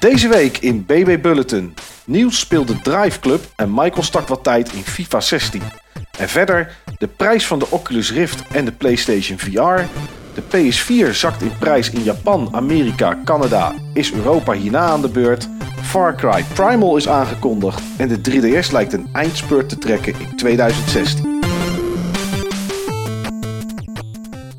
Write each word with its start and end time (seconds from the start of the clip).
Deze 0.00 0.28
week 0.28 0.58
in 0.58 0.86
BB 0.86 1.22
Bulletin. 1.22 1.74
Niels 2.04 2.38
speelt 2.38 2.68
de 2.68 2.80
Drive 2.80 3.20
Club 3.20 3.44
en 3.56 3.74
Michael 3.74 4.02
stakt 4.02 4.28
wat 4.28 4.44
tijd 4.44 4.72
in 4.72 4.82
FIFA 4.82 5.20
16. 5.20 5.62
En 6.18 6.28
verder 6.28 6.76
de 6.98 7.06
prijs 7.06 7.46
van 7.46 7.58
de 7.58 7.66
Oculus 7.70 8.12
Rift 8.12 8.42
en 8.52 8.64
de 8.64 8.72
PlayStation 8.72 9.38
VR. 9.38 9.82
De 10.34 10.42
PS4 10.42 11.10
zakt 11.14 11.42
in 11.42 11.52
prijs 11.58 11.90
in 11.90 12.02
Japan, 12.02 12.48
Amerika, 12.52 13.18
Canada. 13.24 13.72
Is 13.94 14.12
Europa 14.12 14.52
hierna 14.52 14.80
aan 14.80 15.02
de 15.02 15.08
beurt? 15.08 15.48
Far 15.82 16.14
Cry 16.14 16.44
Primal 16.54 16.96
is 16.96 17.08
aangekondigd. 17.08 17.82
En 17.96 18.08
de 18.08 18.20
3DS 18.30 18.72
lijkt 18.72 18.92
een 18.92 19.08
eindspurt 19.12 19.68
te 19.68 19.78
trekken 19.78 20.14
in 20.18 20.36
2016. 20.36 21.42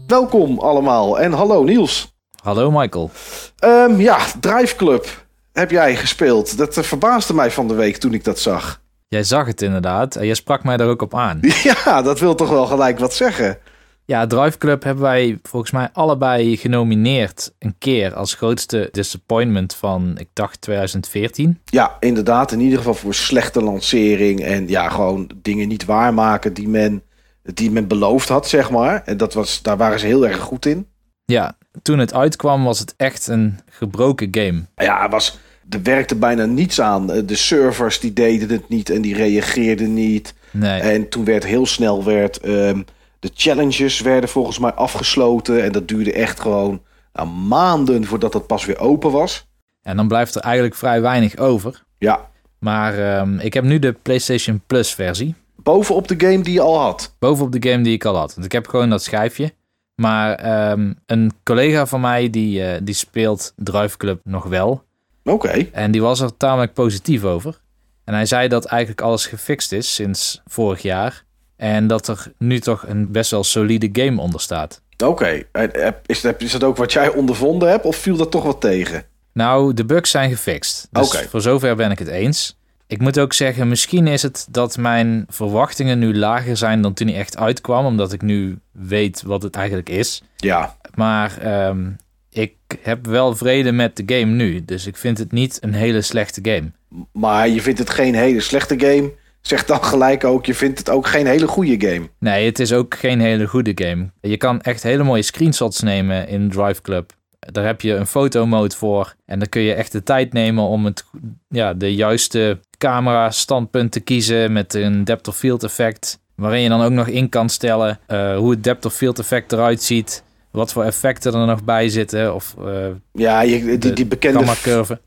Welkom 0.08 0.60
allemaal 0.60 1.20
en 1.20 1.32
hallo 1.32 1.64
Niels. 1.64 2.14
Hallo 2.44 2.72
Michael. 2.72 3.12
Ehm, 3.60 4.00
ja, 4.00 4.18
Drive 4.40 4.76
Club 4.76 5.30
heb 5.62 5.72
jij 5.72 5.96
gespeeld. 5.96 6.58
Dat 6.58 6.78
eh, 6.78 6.84
verbaasde 6.84 7.34
mij 7.34 7.52
van 7.52 7.68
de 7.68 7.74
week 7.74 7.98
toen 7.98 8.14
ik 8.14 8.24
dat 8.24 8.40
zag. 8.40 8.82
Jij 9.08 9.24
zag 9.24 9.46
het 9.48 9.62
inderdaad 9.62 10.16
en 10.16 10.26
jij 10.26 10.36
sprak 10.36 10.64
mij 10.64 10.78
daar 10.78 10.88
ook 10.88 11.02
op 11.02 11.16
aan. 11.16 11.40
Ja, 11.84 12.02
dat 12.02 12.20
wil 12.20 12.36
toch 12.36 12.50
wel 12.50 12.66
gelijk 12.66 13.00
wat 13.00 13.14
zeggen. 13.14 13.58
Ja, 14.06 14.28
Drive 14.28 14.58
Club 14.58 14.84
hebben 14.84 15.04
wij 15.04 15.40
volgens 15.44 15.72
mij 15.72 15.90
allebei 15.94 16.58
genomineerd 16.58 17.54
een 17.60 17.76
keer 17.78 18.14
als 18.14 18.34
grootste 18.34 18.90
disappointment 18.92 19.76
van, 19.76 20.18
ik 20.18 20.28
dacht 20.34 20.62
2014. 20.62 21.60
Ja, 21.66 21.98
inderdaad. 22.00 22.52
In 22.52 22.60
ieder 22.60 22.78
geval 22.78 22.94
voor 22.94 23.14
slechte 23.14 23.64
lancering 23.64 24.44
en 24.44 24.68
ja, 24.68 24.90
gewoon 24.90 25.32
dingen 25.36 25.68
niet 25.68 25.86
waarmaken 25.86 26.54
die 26.54 26.68
men, 26.68 27.04
die 27.44 27.72
men 27.72 27.88
beloofd 27.88 28.30
had, 28.30 28.48
zeg 28.48 28.70
maar. 28.70 29.02
En 29.06 29.18
dat 29.18 29.34
was, 29.34 29.62
daar 29.62 29.78
waren 29.78 30.00
ze 30.00 30.06
heel 30.06 30.28
erg 30.28 30.40
goed 30.40 30.66
in. 30.66 30.88
Ja, 31.26 31.58
toen 31.82 32.00
het 32.00 32.14
uitkwam 32.14 32.64
was 32.64 32.80
het 32.80 32.94
echt 32.98 33.28
een 33.28 33.60
gebroken 33.70 34.28
game. 34.32 34.62
Ja, 34.76 35.02
het 35.02 35.12
was, 35.12 35.40
er 35.74 35.82
werkte 35.84 36.16
bijna 36.16 36.46
niets 36.46 36.82
aan. 36.82 37.08
De 37.08 37.36
servers 37.36 38.00
die 38.00 38.14
deden 38.14 38.50
het 38.50 38.70
niet 38.70 38.90
en 38.90 39.02
die 39.02 39.16
reageerden 39.16 39.94
niet. 39.94 40.34
Nee. 40.52 40.80
En 40.82 41.10
toen 41.10 41.26
werd 41.26 41.46
heel 41.46 41.66
snel 41.66 42.04
werd, 42.04 42.38
ehm, 42.38 42.82
de 43.20 43.32
challenges 43.34 44.02
werden 44.02 44.30
volgens 44.30 44.60
mij 44.60 44.72
afgesloten. 44.72 45.64
En 45.64 45.72
dat 45.72 45.88
duurde 45.88 46.14
echt 46.14 46.40
gewoon 46.40 46.82
nou, 47.14 47.28
maanden 47.30 48.06
voordat 48.06 48.34
het 48.34 48.48
pas 48.48 48.66
weer 48.66 48.80
open 48.80 49.12
was. 49.12 49.48
En 49.84 49.96
dan 49.98 50.08
blijft 50.08 50.36
er 50.36 50.42
eigenlijk 50.42 50.76
vrij 50.76 51.02
weinig 51.02 51.38
over. 51.38 51.84
Ja, 51.98 52.30
Maar 52.60 52.98
ehm, 53.18 53.40
ik 53.40 53.54
heb 53.54 53.64
nu 53.64 53.80
de 53.80 53.92
PlayStation 54.02 54.62
Plus 54.68 54.94
versie. 54.94 55.36
bovenop 55.56 56.08
de 56.08 56.16
game 56.18 56.42
die 56.44 56.54
je 56.54 56.62
al 56.62 56.80
had. 56.80 57.16
Bovenop 57.20 57.52
de 57.62 57.70
game 57.70 57.84
die 57.84 57.94
ik 57.94 58.06
al 58.06 58.16
had. 58.18 58.34
Want 58.34 58.46
ik 58.46 58.52
heb 58.52 58.68
gewoon 58.68 58.90
dat 58.90 59.04
schijfje. 59.04 59.54
Maar 59.96 60.36
ehm, 60.36 60.94
een 61.06 61.32
collega 61.44 61.86
van 61.86 62.02
mij 62.02 62.30
die, 62.30 62.64
eh, 62.64 62.80
die 62.84 62.94
speelt 62.96 63.54
Drive 63.56 63.98
Club 63.98 64.20
nog 64.24 64.44
wel. 64.46 64.84
Oké. 65.24 65.68
En 65.72 65.92
die 65.92 66.02
was 66.02 66.20
er 66.20 66.38
tamelijk 66.38 66.74
positief 66.74 67.24
over. 67.24 67.60
En 68.04 68.14
hij 68.14 68.26
zei 68.26 68.48
dat 68.48 68.66
eigenlijk 68.66 69.02
alles 69.02 69.26
gefixt 69.26 69.72
is 69.72 69.94
sinds 69.96 70.42
vorig 70.46 70.82
jaar. 70.82 71.24
En 71.58 71.88
dat 71.88 72.08
er 72.08 72.32
nu 72.38 72.60
toch 72.60 72.88
een 72.88 73.12
best 73.12 73.32
wel 73.32 73.44
solide 73.44 73.90
game 73.92 74.22
onder 74.22 74.42
staat. 74.42 74.82
Oké, 75.06 75.44
eh, 75.52 75.88
is, 76.06 76.22
dat- 76.22 76.42
is 76.42 76.52
dat 76.52 76.64
ook 76.64 76.78
wat 76.78 76.94
jij 76.94 77.10
ondervonden 77.14 77.70
hebt 77.70 77.86
of 77.86 77.96
viel 77.96 78.16
dat 78.16 78.32
toch 78.32 78.44
wat 78.44 78.62
tegen? 78.62 79.04
Nou, 79.34 79.74
de 79.74 79.86
bugs 79.86 80.12
zijn 80.12 80.30
gefixt. 80.30 80.88
Dus 80.92 81.08
voor 81.30 81.42
zover 81.42 81.76
ben 81.76 81.92
ik 81.92 82.00
het 82.00 82.08
eens. 82.08 82.58
Ik 82.88 83.00
moet 83.00 83.20
ook 83.20 83.34
zeggen, 83.34 83.68
misschien 83.68 84.08
is 84.08 84.22
het 84.22 84.48
dat 84.50 84.78
mijn 84.78 85.26
verwachtingen 85.30 86.00
nu 86.00 86.18
lager 86.18 86.58
zijn 86.58 86.82
dan 86.82 86.94
toen 86.94 87.08
hij 87.08 87.18
echt 87.18 87.38
uitkwam. 87.38 87.86
Omdat 87.86 88.14
ik 88.14 88.22
nu 88.22 88.60
weet 88.72 89.22
wat 89.22 89.44
het 89.44 89.56
eigenlijk 89.56 89.90
is. 89.90 90.24
Ja, 90.38 90.76
Maar 90.96 91.38
ehm, 91.38 91.90
ik 92.32 92.56
heb 92.82 93.06
wel 93.06 93.36
vrede 93.36 93.72
met 93.72 93.96
de 93.96 94.04
game 94.06 94.32
nu. 94.32 94.66
Dus 94.66 94.88
ik 94.88 94.98
vind 94.98 95.18
het 95.18 95.32
niet 95.32 95.58
een 95.62 95.74
hele 95.74 96.02
slechte 96.02 96.40
game. 96.44 96.72
maar 97.12 97.50
je 97.50 97.62
vindt 97.62 97.80
het 97.80 97.90
geen 97.90 98.16
hele 98.16 98.42
slechte 98.42 98.80
game. 98.80 99.12
Zeg 99.42 99.66
dan 99.66 99.84
gelijk 99.84 100.24
ook, 100.24 100.46
je 100.46 100.54
vindt 100.54 100.80
het 100.80 100.90
ook 100.90 101.08
geen 101.08 101.28
hele 101.28 101.48
goede 101.48 101.88
game. 101.88 102.10
Nee, 102.20 102.46
het 102.46 102.60
is 102.60 102.74
ook 102.74 102.96
geen 102.96 103.20
hele 103.20 103.48
goede 103.48 103.72
game. 103.76 104.10
Je 104.22 104.38
kan 104.38 104.62
echt 104.62 104.84
hele 104.84 105.04
mooie 105.04 105.22
screenshots 105.22 105.82
nemen 105.82 106.28
in 106.28 106.50
Drive 106.50 106.82
Club. 106.82 107.12
Daar 107.40 107.66
heb 107.66 107.82
je 107.82 107.94
een 107.94 108.08
fotomode 108.08 108.76
voor. 108.76 109.16
En 109.26 109.40
dan 109.40 109.50
kun 109.50 109.62
je 109.62 109.74
echt 109.74 109.92
de 109.92 110.04
tijd 110.04 110.34
nemen 110.34 110.64
om 110.64 110.86
het, 110.86 111.06
ja, 111.48 111.74
de 111.74 111.96
juiste 111.96 112.60
camera 112.78 113.32
standpunt 113.32 113.92
te 113.92 114.00
kiezen 114.00 114.52
met 114.52 114.74
een 114.74 115.04
depth 115.04 115.28
of 115.28 115.38
field 115.38 115.64
effect. 115.64 116.20
Waarin 116.36 116.62
je 116.62 116.70
dan 116.70 116.82
ook 116.82 116.92
nog 116.92 117.08
in 117.08 117.30
kan 117.30 117.50
stellen 117.50 118.00
eh, 118.08 118.38
hoe 118.38 118.52
het 118.52 118.64
depth 118.64 118.86
of 118.86 118.94
field 118.94 119.20
effect 119.20 119.52
eruit 119.52 119.84
ziet. 119.84 120.24
Wat 120.52 120.72
voor 120.74 120.84
effecten 120.84 121.34
er 121.34 121.46
nog 121.46 121.64
bij 121.64 121.90
zitten. 121.90 122.36
Of 122.36 122.56
eh 122.66 122.88
Ja, 123.14 123.42
je, 123.42 123.64
die, 123.66 123.78
de 123.78 123.94
die 123.94 124.06
bekende, 124.06 124.46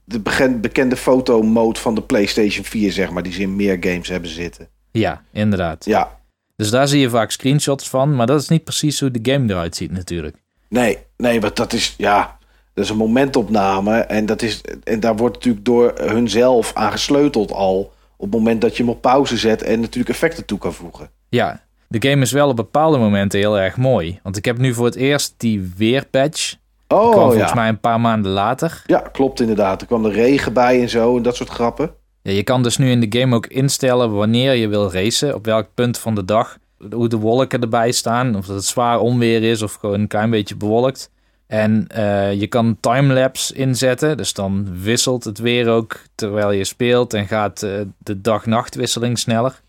de 0.04 0.20
begen- 0.20 0.60
bekende 0.60 0.96
fotomode 0.96 1.80
van 1.80 1.94
de 1.94 2.02
PlayStation 2.02 2.64
4, 2.64 2.92
zeg 2.92 3.10
maar, 3.10 3.22
die 3.22 3.32
ze 3.32 3.40
in 3.40 3.56
meer 3.56 3.76
games 3.80 4.08
hebben 4.08 4.30
zitten. 4.30 4.68
Ja, 4.90 5.22
inderdaad. 5.32 5.84
Ja, 5.84 6.18
Dus 6.56 6.70
daar 6.70 6.88
zie 6.88 7.00
je 7.00 7.10
vaak 7.10 7.30
screenshots 7.30 7.88
van. 7.88 8.16
Maar 8.16 8.26
dat 8.26 8.40
is 8.40 8.48
niet 8.48 8.64
precies 8.64 9.00
hoe 9.00 9.10
de 9.10 9.32
game 9.32 9.50
eruit 9.52 9.76
ziet 9.76 9.90
natuurlijk. 9.90 10.36
nee, 10.68 10.98
nee, 11.16 11.40
want 11.40 11.56
dat 11.56 11.72
is, 11.72 11.94
ja, 11.98 12.38
dat 12.74 12.84
is 12.84 12.90
een 12.90 12.96
momentopname. 12.96 13.98
En, 13.98 14.26
dat 14.26 14.42
is, 14.42 14.60
en 14.84 15.00
daar 15.00 15.16
wordt 15.16 15.34
natuurlijk 15.34 15.64
door 15.64 15.92
hunzelf 15.96 16.70
aan 16.74 16.92
gesleuteld 16.92 17.52
al. 17.52 17.92
Op 18.16 18.30
het 18.30 18.38
moment 18.40 18.60
dat 18.60 18.76
je 18.76 18.82
hem 18.82 18.92
op 18.92 19.00
pauze 19.00 19.36
zet 19.36 19.62
en 19.62 19.80
natuurlijk 19.80 20.08
effecten 20.14 20.44
toe 20.44 20.58
kan 20.58 20.72
voegen. 20.74 21.10
Ja, 21.28 21.62
de 22.00 22.08
game 22.08 22.22
is 22.22 22.32
wel 22.32 22.48
op 22.48 22.56
bepaalde 22.56 22.98
momenten 22.98 23.38
heel 23.38 23.58
erg 23.58 23.76
mooi. 23.76 24.20
Want 24.22 24.36
ik 24.36 24.44
heb 24.44 24.58
nu 24.58 24.74
voor 24.74 24.84
het 24.84 24.94
eerst 24.94 25.34
die 25.36 25.72
weerpatch. 25.76 26.50
Die 26.50 26.58
kwam 26.86 27.00
Oh 27.00 27.12
volgens 27.12 27.48
ja. 27.48 27.54
mij 27.54 27.68
een 27.68 27.80
paar 27.80 28.00
maanden 28.00 28.32
later. 28.32 28.82
Ja, 28.86 28.98
klopt 28.98 29.40
inderdaad. 29.40 29.80
Er 29.80 29.86
kwam 29.86 30.04
er 30.04 30.12
regen 30.12 30.52
bij 30.52 30.80
en 30.80 30.88
zo 30.88 31.16
en 31.16 31.22
dat 31.22 31.36
soort 31.36 31.48
grappen. 31.48 31.90
Ja, 32.22 32.32
je 32.32 32.42
kan 32.42 32.62
dus 32.62 32.76
nu 32.76 32.90
in 32.90 33.00
de 33.00 33.20
game 33.20 33.36
ook 33.36 33.46
instellen 33.46 34.12
wanneer 34.12 34.54
je 34.54 34.68
wil 34.68 34.92
racen. 34.92 35.34
Op 35.34 35.44
welk 35.44 35.66
punt 35.74 35.98
van 35.98 36.14
de 36.14 36.24
dag. 36.24 36.58
Hoe 36.90 37.08
de 37.08 37.16
wolken 37.16 37.60
erbij 37.60 37.92
staan. 37.92 38.36
Of 38.36 38.46
dat 38.46 38.56
het 38.56 38.64
zwaar 38.64 39.00
onweer 39.00 39.42
is 39.42 39.62
of 39.62 39.74
gewoon 39.74 40.00
een 40.00 40.06
klein 40.06 40.30
beetje 40.30 40.56
bewolkt. 40.56 41.10
En 41.46 41.86
eh, 41.88 42.32
je 42.32 42.46
kan 42.46 42.76
timelapse 42.80 43.54
inzetten. 43.54 44.16
Dus 44.16 44.32
dan 44.32 44.68
wisselt 44.82 45.24
het 45.24 45.38
weer 45.38 45.68
ook 45.68 46.00
terwijl 46.14 46.50
je 46.50 46.64
speelt. 46.64 47.14
En 47.14 47.26
gaat 47.26 47.62
eh, 47.62 47.70
de 47.98 48.20
dag-nachtwisseling 48.20 49.18
sneller. 49.18 49.62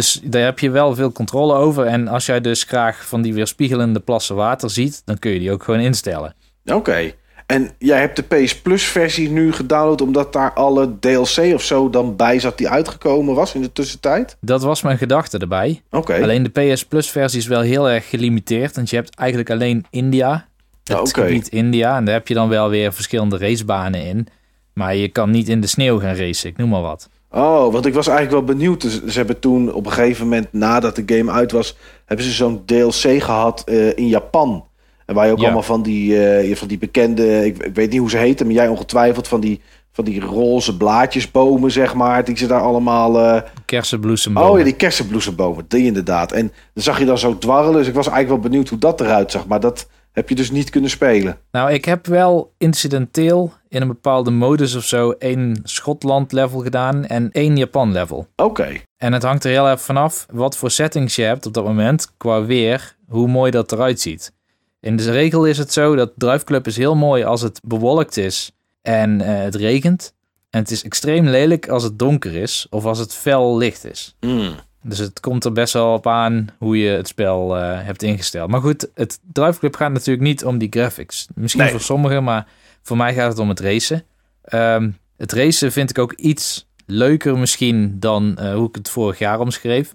Dus 0.00 0.20
daar 0.22 0.44
heb 0.44 0.58
je 0.58 0.70
wel 0.70 0.94
veel 0.94 1.12
controle 1.12 1.54
over. 1.54 1.86
En 1.86 2.08
als 2.08 2.26
jij 2.26 2.40
dus 2.40 2.62
graag 2.62 3.06
van 3.06 3.22
die 3.22 3.34
weerspiegelende 3.34 4.00
plassen 4.00 4.36
water 4.36 4.70
ziet, 4.70 5.02
dan 5.04 5.18
kun 5.18 5.30
je 5.30 5.38
die 5.38 5.52
ook 5.52 5.62
gewoon 5.62 5.80
instellen. 5.80 6.34
Oké. 6.64 7.12
En 7.46 7.70
jij 7.78 8.00
hebt 8.00 8.16
de 8.16 8.22
PS 8.22 8.60
Plus 8.60 8.84
versie 8.84 9.30
nu 9.30 9.52
gedownload 9.52 10.00
omdat 10.00 10.32
daar 10.32 10.52
alle 10.52 10.98
DLC 10.98 11.38
of 11.54 11.62
zo 11.62 11.90
dan 11.90 12.16
bij 12.16 12.38
zat 12.38 12.58
die 12.58 12.68
uitgekomen 12.68 13.34
was 13.34 13.54
in 13.54 13.62
de 13.62 13.72
tussentijd? 13.72 14.36
Dat 14.40 14.62
was 14.62 14.82
mijn 14.82 14.98
gedachte 14.98 15.38
erbij. 15.38 15.82
Oké. 15.90 16.22
Alleen 16.22 16.42
de 16.42 16.60
PS 16.60 16.84
Plus 16.84 17.10
versie 17.10 17.38
is 17.38 17.46
wel 17.46 17.60
heel 17.60 17.90
erg 17.90 18.08
gelimiteerd. 18.08 18.76
Want 18.76 18.90
je 18.90 18.96
hebt 18.96 19.14
eigenlijk 19.14 19.50
alleen 19.50 19.84
India. 19.90 20.46
Het 20.84 20.98
oké. 20.98 21.20
gebied 21.20 21.48
India. 21.48 21.96
En 21.96 22.04
daar 22.04 22.14
heb 22.14 22.28
je 22.28 22.34
dan 22.34 22.48
wel 22.48 22.68
weer 22.68 22.92
verschillende 22.92 23.38
racebanen 23.38 24.04
in. 24.04 24.26
Maar 24.72 24.94
je 24.94 25.08
kan 25.08 25.30
niet 25.30 25.48
in 25.48 25.60
de 25.60 25.66
sneeuw 25.66 25.98
gaan 25.98 26.14
racen, 26.14 26.50
ik 26.50 26.56
noem 26.56 26.68
maar 26.68 26.82
wat. 26.82 27.08
Oh, 27.32 27.72
want 27.72 27.86
ik 27.86 27.94
was 27.94 28.08
eigenlijk 28.08 28.46
wel 28.46 28.56
benieuwd. 28.56 28.80
Dus 28.80 29.04
ze 29.04 29.18
hebben 29.18 29.38
toen 29.38 29.72
op 29.72 29.86
een 29.86 29.92
gegeven 29.92 30.24
moment 30.24 30.52
nadat 30.52 30.96
de 30.96 31.02
game 31.16 31.30
uit 31.32 31.52
was, 31.52 31.76
hebben 32.04 32.26
ze 32.26 32.32
zo'n 32.32 32.62
DLC 32.64 33.22
gehad 33.22 33.62
eh, 33.66 33.96
in 33.96 34.08
Japan. 34.08 34.64
En 35.06 35.14
waar 35.14 35.26
je 35.26 35.32
ook 35.32 35.38
Ja. 35.38 35.44
allemaal 35.44 35.62
van 35.62 35.82
die, 35.82 36.26
eh, 36.28 36.56
van 36.56 36.68
die 36.68 36.78
bekende, 36.78 37.44
ik, 37.46 37.58
ik 37.58 37.74
weet 37.74 37.90
niet 37.90 38.00
hoe 38.00 38.10
ze 38.10 38.16
heten, 38.16 38.46
maar 38.46 38.54
jij 38.54 38.68
ongetwijfeld 38.68 39.28
van 39.28 39.40
die, 39.40 39.60
van 39.92 40.04
die 40.04 40.20
roze 40.20 40.76
blaadjesbomen, 40.76 41.70
zeg 41.70 41.94
maar, 41.94 42.24
die 42.24 42.36
ze 42.36 42.46
daar 42.46 42.60
allemaal. 42.60 43.18
eh, 43.18 43.42
Kersenbloesembomen. 43.64 44.50
Oh 44.50 44.58
ja, 44.58 44.64
die 44.64 44.72
kersenbloesembomen, 44.76 45.64
die 45.68 45.84
inderdaad. 45.84 46.32
En 46.32 46.52
dan 46.74 46.82
zag 46.82 46.98
je 46.98 47.04
dan 47.04 47.18
zo 47.18 47.38
dwarrelen. 47.38 47.76
Dus 47.78 47.88
ik 47.88 47.94
was 47.94 48.08
eigenlijk 48.08 48.42
wel 48.42 48.50
benieuwd 48.50 48.68
hoe 48.68 48.78
dat 48.78 49.00
eruit 49.00 49.30
zag. 49.30 49.46
Maar 49.46 49.60
dat 49.60 49.88
heb 50.12 50.28
je 50.28 50.34
dus 50.34 50.50
niet 50.50 50.70
kunnen 50.70 50.90
spelen. 50.90 51.38
Nou, 51.50 51.72
ik 51.72 51.84
heb 51.84 52.06
wel 52.06 52.52
incidenteel 52.58 53.52
in 53.68 53.82
een 53.82 53.88
bepaalde 53.88 54.30
modus 54.30 54.74
of 54.74 54.84
zo 54.84 55.10
één 55.10 55.60
Schotland 55.62 56.32
level 56.32 56.60
gedaan 56.60 57.06
en 57.06 57.30
één 57.32 57.56
Japan 57.56 57.92
level. 57.92 58.26
Oké. 58.36 58.80
En 58.96 59.12
het 59.12 59.22
hangt 59.22 59.44
er 59.44 59.50
heel 59.50 59.68
erg 59.68 59.80
vanaf 59.80 60.26
wat 60.30 60.56
voor 60.56 60.70
settings 60.70 61.16
je 61.16 61.22
hebt 61.22 61.46
op 61.46 61.54
dat 61.54 61.64
moment 61.64 62.12
qua 62.16 62.44
weer, 62.44 62.96
hoe 63.08 63.28
mooi 63.28 63.50
dat 63.50 63.72
eruit 63.72 64.00
ziet. 64.00 64.32
In 64.80 64.96
de 64.96 65.10
regel 65.10 65.46
is 65.46 65.58
het 65.58 65.72
zo 65.72 65.96
dat 65.96 66.12
Drive 66.16 66.60
is 66.62 66.76
heel 66.76 66.96
mooi 66.96 67.24
als 67.24 67.42
het 67.42 67.60
bewolkt 67.64 68.16
is 68.16 68.52
en 68.82 69.20
eh, 69.20 69.42
het 69.42 69.54
regent. 69.54 70.14
En 70.50 70.60
het 70.60 70.70
is 70.70 70.82
extreem 70.82 71.26
lelijk 71.26 71.68
als 71.68 71.82
het 71.82 71.98
donker 71.98 72.34
is 72.34 72.66
of 72.70 72.84
als 72.84 72.98
het 72.98 73.14
fel 73.14 73.56
licht 73.56 73.84
is. 73.84 74.16
Hmm. 74.20 74.54
Dus 74.82 74.98
het 74.98 75.20
komt 75.20 75.44
er 75.44 75.52
best 75.52 75.72
wel 75.72 75.92
op 75.92 76.06
aan 76.06 76.48
hoe 76.58 76.78
je 76.78 76.88
het 76.90 77.08
spel 77.08 77.56
eh, 77.56 77.62
hebt 77.82 78.02
ingesteld. 78.02 78.50
Maar 78.50 78.60
goed, 78.60 78.88
het 78.94 79.18
Drive 79.32 79.58
Club 79.58 79.76
gaat 79.76 79.92
natuurlijk 79.92 80.26
niet 80.26 80.44
om 80.44 80.58
die 80.58 80.68
graphics. 80.70 81.26
Misschien 81.34 81.62
Nee. 81.62 81.70
voor 81.70 81.80
sommigen, 81.80 82.24
maar 82.24 82.46
voor 82.82 82.96
mij 82.96 83.14
gaat 83.14 83.30
het 83.30 83.38
om 83.38 83.48
het 83.48 83.60
racen. 83.60 84.04
Ehm, 84.42 84.90
het 85.16 85.32
racen 85.32 85.72
vind 85.72 85.90
ik 85.90 85.98
ook 85.98 86.12
iets 86.12 86.68
leuker 86.86 87.38
misschien 87.38 87.96
dan 87.98 88.36
eh, 88.38 88.54
hoe 88.54 88.68
ik 88.68 88.74
het 88.74 88.90
vorig 88.90 89.18
jaar 89.18 89.40
omschreef. 89.40 89.94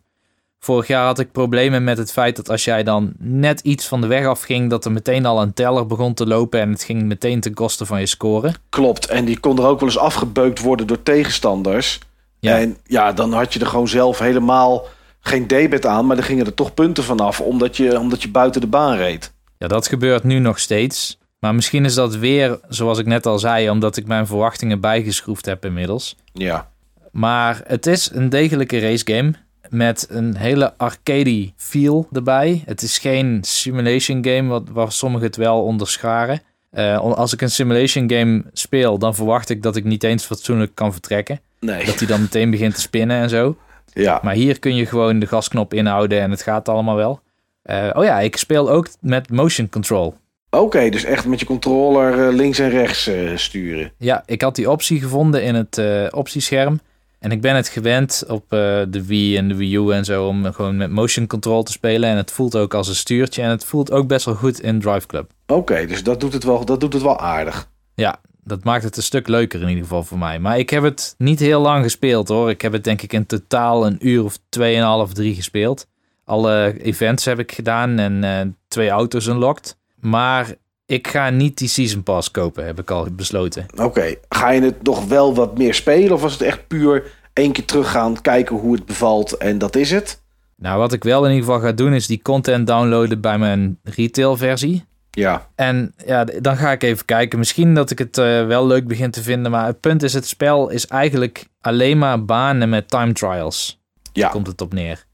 Vorig 0.60 0.88
jaar 0.88 1.06
had 1.06 1.20
ik 1.20 1.32
problemen 1.32 1.84
met 1.84 1.98
het 1.98 2.12
feit 2.12 2.36
dat 2.36 2.50
als 2.50 2.64
jij 2.64 2.84
dan 2.84 3.14
net 3.20 3.60
iets 3.60 3.88
van 3.88 4.02
de 4.02 4.08
weg 4.08 4.26
afging, 4.26 4.70
dat 4.70 4.86
er 4.86 4.92
meteen 4.92 5.26
al 5.26 5.42
een 5.42 5.54
teller 5.54 5.86
begon 5.86 6.14
te 6.14 6.28
lopen 6.28 6.60
en 6.60 6.70
het 6.70 6.84
ging 6.84 7.04
meteen 7.04 7.40
ten 7.40 7.54
koste 7.54 7.86
van 7.86 8.00
je 8.00 8.06
score. 8.06 8.54
Klopt, 8.70 9.08
en 9.08 9.26
die 9.26 9.40
kon 9.40 9.58
er 9.58 9.66
ook 9.66 9.80
wel 9.80 9.90
eens 9.90 9.98
afgebeukt 9.98 10.60
worden 10.60 10.88
door 10.88 11.04
tegenstanders. 11.04 12.00
Ja. 12.40 12.60
En 12.60 12.78
ja, 12.86 13.12
dan 13.12 13.34
had 13.34 13.54
je 13.54 13.60
er 13.60 13.68
gewoon 13.68 13.88
zelf 13.88 14.20
helemaal 14.20 14.86
geen 15.20 15.48
debet 15.48 15.86
aan, 15.86 16.06
maar 16.06 16.16
dan 16.16 16.26
gingen 16.26 16.46
er 16.46 16.54
toch 16.54 16.74
punten 16.74 17.04
vanaf, 17.04 17.42
omdat 17.42 17.78
je, 17.78 18.00
omdat 18.00 18.22
je 18.22 18.30
buiten 18.30 18.62
de 18.62 18.68
baan 18.68 18.98
reed. 18.98 19.34
Ja, 19.58 19.68
dat 19.68 19.88
gebeurt 19.88 20.24
nu 20.24 20.40
nog 20.40 20.60
steeds. 20.60 21.18
Maar 21.40 21.56
misschien 21.56 21.86
is 21.86 21.94
dat 21.94 22.16
weer, 22.16 22.60
zoals 22.70 23.00
ik 23.00 23.06
net 23.06 23.26
al 23.26 23.40
zei, 23.40 23.70
omdat 23.70 23.98
ik 23.98 24.08
mijn 24.08 24.28
verwachtingen 24.28 24.80
bijgeschroefd 24.80 25.46
heb 25.46 25.66
inmiddels. 25.66 26.16
Ja, 26.34 26.72
Maar 27.12 27.62
het 27.68 27.86
is 27.86 28.10
een 28.14 28.30
degelijke 28.30 28.80
racegame 28.80 29.34
met 29.70 30.08
een 30.10 30.36
hele 30.36 30.78
arcade 30.78 31.52
feel 31.56 32.08
erbij. 32.12 32.64
Het 32.66 32.82
is 32.82 32.98
geen 32.98 33.40
simulation 33.42 34.26
game, 34.26 34.50
wat, 34.50 34.64
waar 34.72 34.92
sommigen 34.92 35.28
het 35.28 35.36
wel 35.36 35.64
onderscharen. 35.64 36.42
Eh, 36.72 36.98
als 37.00 37.34
ik 37.34 37.42
een 37.42 37.52
simulation 37.52 38.12
game 38.12 38.44
speel, 38.54 38.98
dan 38.98 39.16
verwacht 39.16 39.50
ik 39.50 39.64
dat 39.64 39.76
ik 39.76 39.84
niet 39.84 40.04
eens 40.04 40.26
fatsoenlijk 40.26 40.76
kan 40.76 40.92
vertrekken. 40.92 41.40
Nee. 41.66 41.86
Dat 41.86 42.00
hij 42.00 42.08
dan 42.08 42.22
meteen 42.22 42.50
begint 42.50 42.76
te 42.76 42.82
spinnen 42.82 43.18
en 43.18 43.30
zo. 43.30 43.58
Ja, 43.94 44.20
Maar 44.24 44.34
hier 44.34 44.60
kun 44.60 44.76
je 44.76 44.86
gewoon 44.86 45.20
de 45.20 45.28
gasknop 45.28 45.74
inhouden 45.74 46.22
en 46.22 46.32
het 46.32 46.42
gaat 46.42 46.70
allemaal 46.70 46.96
wel. 46.96 47.22
Eh, 47.62 47.90
oh 47.94 48.04
ja, 48.04 48.20
ik 48.20 48.38
speel 48.38 48.70
ook 48.70 48.88
met 49.02 49.30
motion 49.30 49.70
control. 49.70 50.16
oké, 50.50 50.90
dus 50.90 51.04
echt 51.04 51.26
met 51.26 51.40
je 51.40 51.46
controller 51.46 52.28
eh, 52.28 52.36
links 52.36 52.60
en 52.60 52.70
rechts 52.70 53.08
eh, 53.08 53.36
sturen. 53.36 53.92
Ja, 53.98 54.24
ik 54.26 54.42
had 54.42 54.56
die 54.56 54.70
optie 54.72 55.00
gevonden 55.00 55.44
in 55.44 55.56
het 55.56 55.82
optiescherm. 56.14 56.80
En 57.20 57.32
ik 57.32 57.42
ben 57.42 57.56
het 57.56 57.68
gewend 57.68 58.24
op 58.28 58.50
de 58.50 59.04
Wii 59.06 59.38
en 59.38 59.48
de 59.48 59.56
Wii 59.56 59.76
U 59.76 59.92
en 59.92 60.06
zo 60.06 60.28
om 60.28 60.54
gewoon 60.54 60.78
met 60.78 60.92
motion 60.92 61.28
control 61.28 61.64
te 61.64 61.72
spelen. 61.72 62.10
En 62.10 62.18
het 62.18 62.32
voelt 62.32 62.56
ook 62.56 62.74
als 62.74 62.88
een 62.88 62.96
stuurtje 62.96 63.42
en 63.42 63.50
het 63.50 63.66
voelt 63.66 63.92
ook 63.92 64.08
best 64.08 64.26
wel 64.26 64.36
goed 64.36 64.62
in 64.62 64.80
Drive 64.80 65.08
Club. 65.08 65.32
Oké, 65.48 65.86
dus 65.86 66.04
dat 66.04 66.20
doet, 66.20 66.34
het 66.34 66.44
wel, 66.44 66.66
dat 66.66 66.80
doet 66.80 66.94
het 66.94 67.02
wel 67.02 67.20
aardig. 67.20 67.70
Ja, 67.96 68.20
dat 68.46 68.64
maakt 68.64 68.84
het 68.84 68.98
een 68.98 69.04
stuk 69.04 69.28
leuker 69.28 69.62
in 69.62 69.68
ieder 69.68 69.84
geval 69.84 70.04
voor 70.04 70.18
mij. 70.18 70.40
Maar 70.40 70.60
ik 70.60 70.70
heb 70.70 70.84
het 70.84 71.16
niet 71.18 71.40
heel 71.40 71.62
lang 71.62 71.84
gespeeld 71.84 72.28
hoor. 72.28 72.50
Ik 72.50 72.62
heb 72.62 72.72
het 72.72 72.84
denk 72.84 73.02
ik 73.02 73.14
in 73.14 73.26
totaal 73.26 73.86
een 73.86 73.98
uur 74.08 74.24
of 74.24 74.38
tweeënhalf, 74.50 75.14
drie 75.14 75.36
gespeeld. 75.36 75.88
Alle 76.26 76.76
events 76.82 77.26
heb 77.26 77.40
ik 77.40 77.52
gedaan 77.52 78.00
en 78.00 78.24
eh, 78.24 78.42
twee 78.68 78.90
auto's 78.90 79.28
unlocked. 79.28 79.78
Maar 80.00 80.56
ik 80.86 81.08
ga 81.08 81.30
niet 81.30 81.58
die 81.58 81.68
Season 81.68 82.04
Pass 82.04 82.32
kopen, 82.32 82.66
heb 82.66 82.80
ik 82.80 82.92
al 82.92 83.08
besloten. 83.12 83.66
Oké, 83.76 84.16
ga 84.30 84.50
je 84.50 84.62
het 84.62 84.84
nog 84.84 85.06
wel 85.06 85.36
wat 85.36 85.58
meer 85.58 85.74
spelen 85.74 86.12
of 86.12 86.22
was 86.22 86.34
het 86.34 86.42
echt 86.42 86.68
puur 86.68 87.12
één 87.34 87.52
keer 87.52 87.66
teruggaan, 87.66 88.22
kijken 88.22 88.56
hoe 88.56 88.74
het 88.76 88.86
bevalt 88.86 89.38
en 89.38 89.58
dat 89.58 89.76
is 89.76 89.92
het? 89.92 90.24
Nou, 90.56 90.80
wat 90.80 90.94
ik 90.94 91.04
wel 91.04 91.26
in 91.26 91.32
ieder 91.32 91.46
geval 91.46 91.62
ga 91.62 91.72
doen 91.72 91.94
is 91.94 92.08
die 92.08 92.22
content 92.22 92.68
downloaden 92.68 93.22
bij 93.22 93.38
mijn 93.38 93.80
retail 93.84 94.38
versie. 94.38 94.86
Ja, 95.16 95.50
En 95.56 95.94
ja, 96.06 96.24
dan 96.24 96.58
ga 96.58 96.72
ik 96.72 96.84
even 96.84 97.06
kijken. 97.06 97.40
Misschien 97.40 97.74
dat 97.74 97.92
ik 97.92 97.98
het 98.00 98.18
eh, 98.18 98.46
wel 98.46 98.68
leuk 98.68 98.88
begin 98.88 99.12
te 99.12 99.24
vinden. 99.24 99.52
Maar 99.52 99.66
het 99.66 99.80
punt 99.80 100.04
is, 100.04 100.14
het 100.14 100.28
spel 100.28 100.70
is 100.70 100.88
eigenlijk 100.88 101.46
alleen 101.62 101.98
maar 101.98 102.26
banen 102.26 102.70
met 102.70 102.90
time 102.90 103.14
trials. 103.14 103.82
ja, 104.14 104.30
Komt 104.30 104.48
het 104.48 104.62
op 104.62 104.74
neer. 104.74 105.06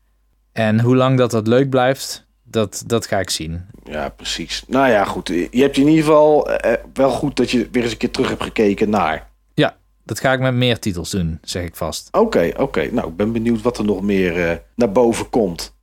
En 0.52 0.80
hoe 0.80 0.96
lang 0.96 1.18
dat 1.18 1.32
dat 1.32 1.48
leuk 1.48 1.70
blijft, 1.70 2.28
dat, 2.44 2.84
dat 2.88 3.06
ga 3.06 3.20
ik 3.20 3.30
zien. 3.30 3.66
ja, 3.84 4.10
precies. 4.10 4.64
Nou 4.68 4.90
ja, 4.90 5.06
goed. 5.06 5.28
Je 5.28 5.62
hebt 5.62 5.78
in 5.78 5.88
ieder 5.88 6.04
geval 6.04 6.52
eh, 6.52 6.74
wel 6.94 7.10
goed 7.10 7.36
dat 7.36 7.52
je 7.52 7.68
weer 7.72 7.84
eens 7.84 7.92
een 7.92 7.98
keer 7.98 8.12
terug 8.12 8.30
hebt 8.30 8.44
gekeken 8.44 8.90
naar. 8.90 9.30
Ja, 9.54 9.76
dat 10.04 10.20
ga 10.20 10.34
ik 10.34 10.40
met 10.40 10.54
meer 10.54 10.80
titels 10.80 11.10
doen, 11.10 11.40
zeg 11.42 11.64
ik 11.64 11.76
vast. 11.76 12.08
Oké, 12.12 12.52
oké. 12.58 12.90
Nou, 12.92 13.08
ik 13.08 13.16
ben 13.16 13.32
benieuwd 13.32 13.62
wat 13.62 13.78
er 13.78 13.86
nog 13.86 14.02
meer 14.02 14.50
eh, 14.50 14.58
naar 14.76 14.92
boven 14.92 15.30
komt. 15.30 15.76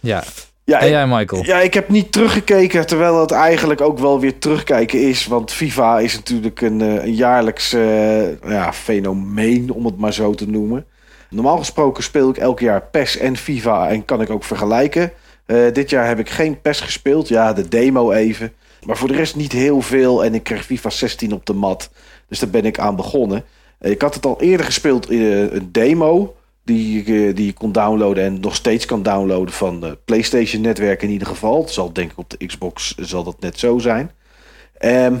Ja. 0.00 0.22
Ja, 0.70 0.80
En 0.80 0.88
jij, 0.88 1.06
Michael? 1.06 1.44
Ja, 1.44 1.60
ik 1.60 1.74
heb 1.74 1.88
niet 1.88 2.12
teruggekeken, 2.12 2.86
terwijl 2.86 3.20
het 3.20 3.30
eigenlijk 3.30 3.80
ook 3.80 3.98
wel 3.98 4.20
weer 4.20 4.38
terugkijken 4.38 5.08
is. 5.08 5.26
Want 5.26 5.52
FIFA 5.52 5.98
is 6.00 6.14
natuurlijk 6.14 6.60
een, 6.60 6.80
eh, 6.80 7.04
een 7.04 7.14
jaarlijks 7.14 7.72
eh, 7.72 8.40
ja, 8.42 8.72
fenomeen, 8.72 9.72
om 9.72 9.84
het 9.84 9.98
maar 9.98 10.12
zo 10.12 10.34
te 10.34 10.48
noemen. 10.48 10.86
Normaal 11.30 11.58
gesproken 11.58 12.02
speel 12.02 12.28
ik 12.28 12.36
elk 12.36 12.60
jaar 12.60 12.82
PES 12.82 13.16
en 13.16 13.36
FIFA 13.36 13.88
en 13.88 14.04
kan 14.04 14.20
ik 14.20 14.30
ook 14.30 14.44
vergelijken. 14.44 15.12
Eh, 15.46 15.56
dit 15.72 15.90
jaar 15.90 16.06
heb 16.06 16.18
ik 16.18 16.28
geen 16.28 16.60
PES 16.60 16.80
gespeeld, 16.80 17.28
ja, 17.28 17.52
de 17.52 17.68
demo 17.68 18.12
even. 18.12 18.52
Maar 18.86 18.96
voor 18.96 19.08
de 19.08 19.16
rest 19.16 19.36
niet 19.36 19.52
heel 19.52 19.80
veel 19.80 20.24
en 20.24 20.34
ik 20.34 20.42
kreeg 20.42 20.64
FIFA 20.64 20.90
16 20.90 21.32
op 21.32 21.46
de 21.46 21.54
mat. 21.54 21.90
Dus 22.28 22.38
daar 22.38 22.50
ben 22.50 22.64
ik 22.64 22.78
aan 22.78 22.96
begonnen. 22.96 23.44
Ik 23.80 24.02
had 24.02 24.14
het 24.14 24.26
al 24.26 24.40
eerder 24.40 24.66
gespeeld 24.66 25.10
in 25.10 25.22
een 25.52 25.68
demo 25.72 26.34
die, 26.74 27.12
je- 27.12 27.32
die 27.32 27.46
je 27.46 27.52
kon 27.52 27.72
downloaden 27.72 28.24
en 28.24 28.40
nog 28.40 28.54
steeds 28.54 28.84
kan 28.86 29.02
downloaden 29.02 29.54
van 29.54 29.82
het 29.82 30.04
PlayStation 30.04 30.62
netwerk 30.62 31.02
in 31.02 31.10
ieder 31.10 31.26
geval. 31.28 31.60
Het 31.60 31.70
zal 31.70 31.92
denk 31.92 32.10
ik 32.10 32.18
op 32.18 32.30
de 32.30 32.46
Xbox 32.46 32.94
zal 32.96 33.24
dat 33.24 33.40
net 33.40 33.58
zo 33.58 33.78
zijn. 33.78 34.10
Ehm, 34.78 35.14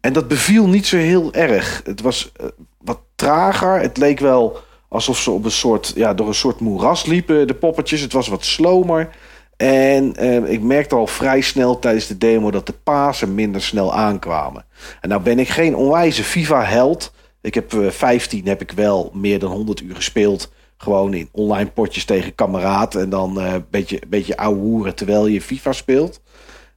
en 0.00 0.12
dat 0.12 0.28
beviel 0.28 0.68
niet 0.68 0.86
zo 0.86 0.96
heel 0.96 1.32
erg. 1.32 1.80
Het 1.84 2.00
was 2.00 2.32
eh, 2.36 2.46
wat 2.78 2.98
trager. 3.14 3.80
Het 3.80 3.96
leek 3.96 4.18
wel 4.18 4.58
alsof 4.88 5.18
ze 5.18 5.30
op 5.30 5.44
een 5.44 5.50
soort, 5.50 5.92
ja, 5.94 6.14
door 6.14 6.28
een 6.28 6.34
soort 6.34 6.60
moeras 6.60 7.04
liepen, 7.06 7.46
de 7.46 7.54
poppetjes. 7.54 8.00
Het 8.00 8.12
was 8.12 8.28
wat 8.28 8.44
slomer. 8.44 9.08
En 9.56 10.16
eh, 10.16 10.50
ik 10.50 10.60
merkte 10.62 10.94
al 10.94 11.06
vrij 11.06 11.40
snel 11.40 11.78
tijdens 11.78 12.06
de 12.06 12.18
demo 12.18 12.50
dat 12.50 12.66
de 12.66 12.74
Pasen 12.84 13.34
minder 13.34 13.62
snel 13.62 13.94
aankwamen. 13.94 14.64
En 15.00 15.08
nou 15.08 15.22
ben 15.22 15.38
ik 15.38 15.48
geen 15.48 15.76
onwijze 15.76 16.24
FIFA-held. 16.24 17.12
Ik 17.40 17.54
heb 17.54 17.72
eh, 17.74 17.90
15 17.90 18.46
heb 18.46 18.60
ik 18.60 18.70
wel 18.70 19.10
meer 19.14 19.38
dan 19.38 19.50
100 19.50 19.80
uur 19.80 19.94
gespeeld. 19.94 20.52
Gewoon 20.76 21.14
in 21.14 21.28
online 21.32 21.70
potjes 21.70 22.04
tegen 22.04 22.34
kameraad. 22.34 22.94
En 22.94 23.10
dan 23.10 23.40
eh, 23.40 23.52
een 23.52 23.66
beetje, 23.70 24.00
beetje 24.08 24.36
ouwehoeren 24.36 24.94
terwijl 24.94 25.26
je 25.26 25.40
FIFA 25.40 25.72
speelt. 25.72 26.20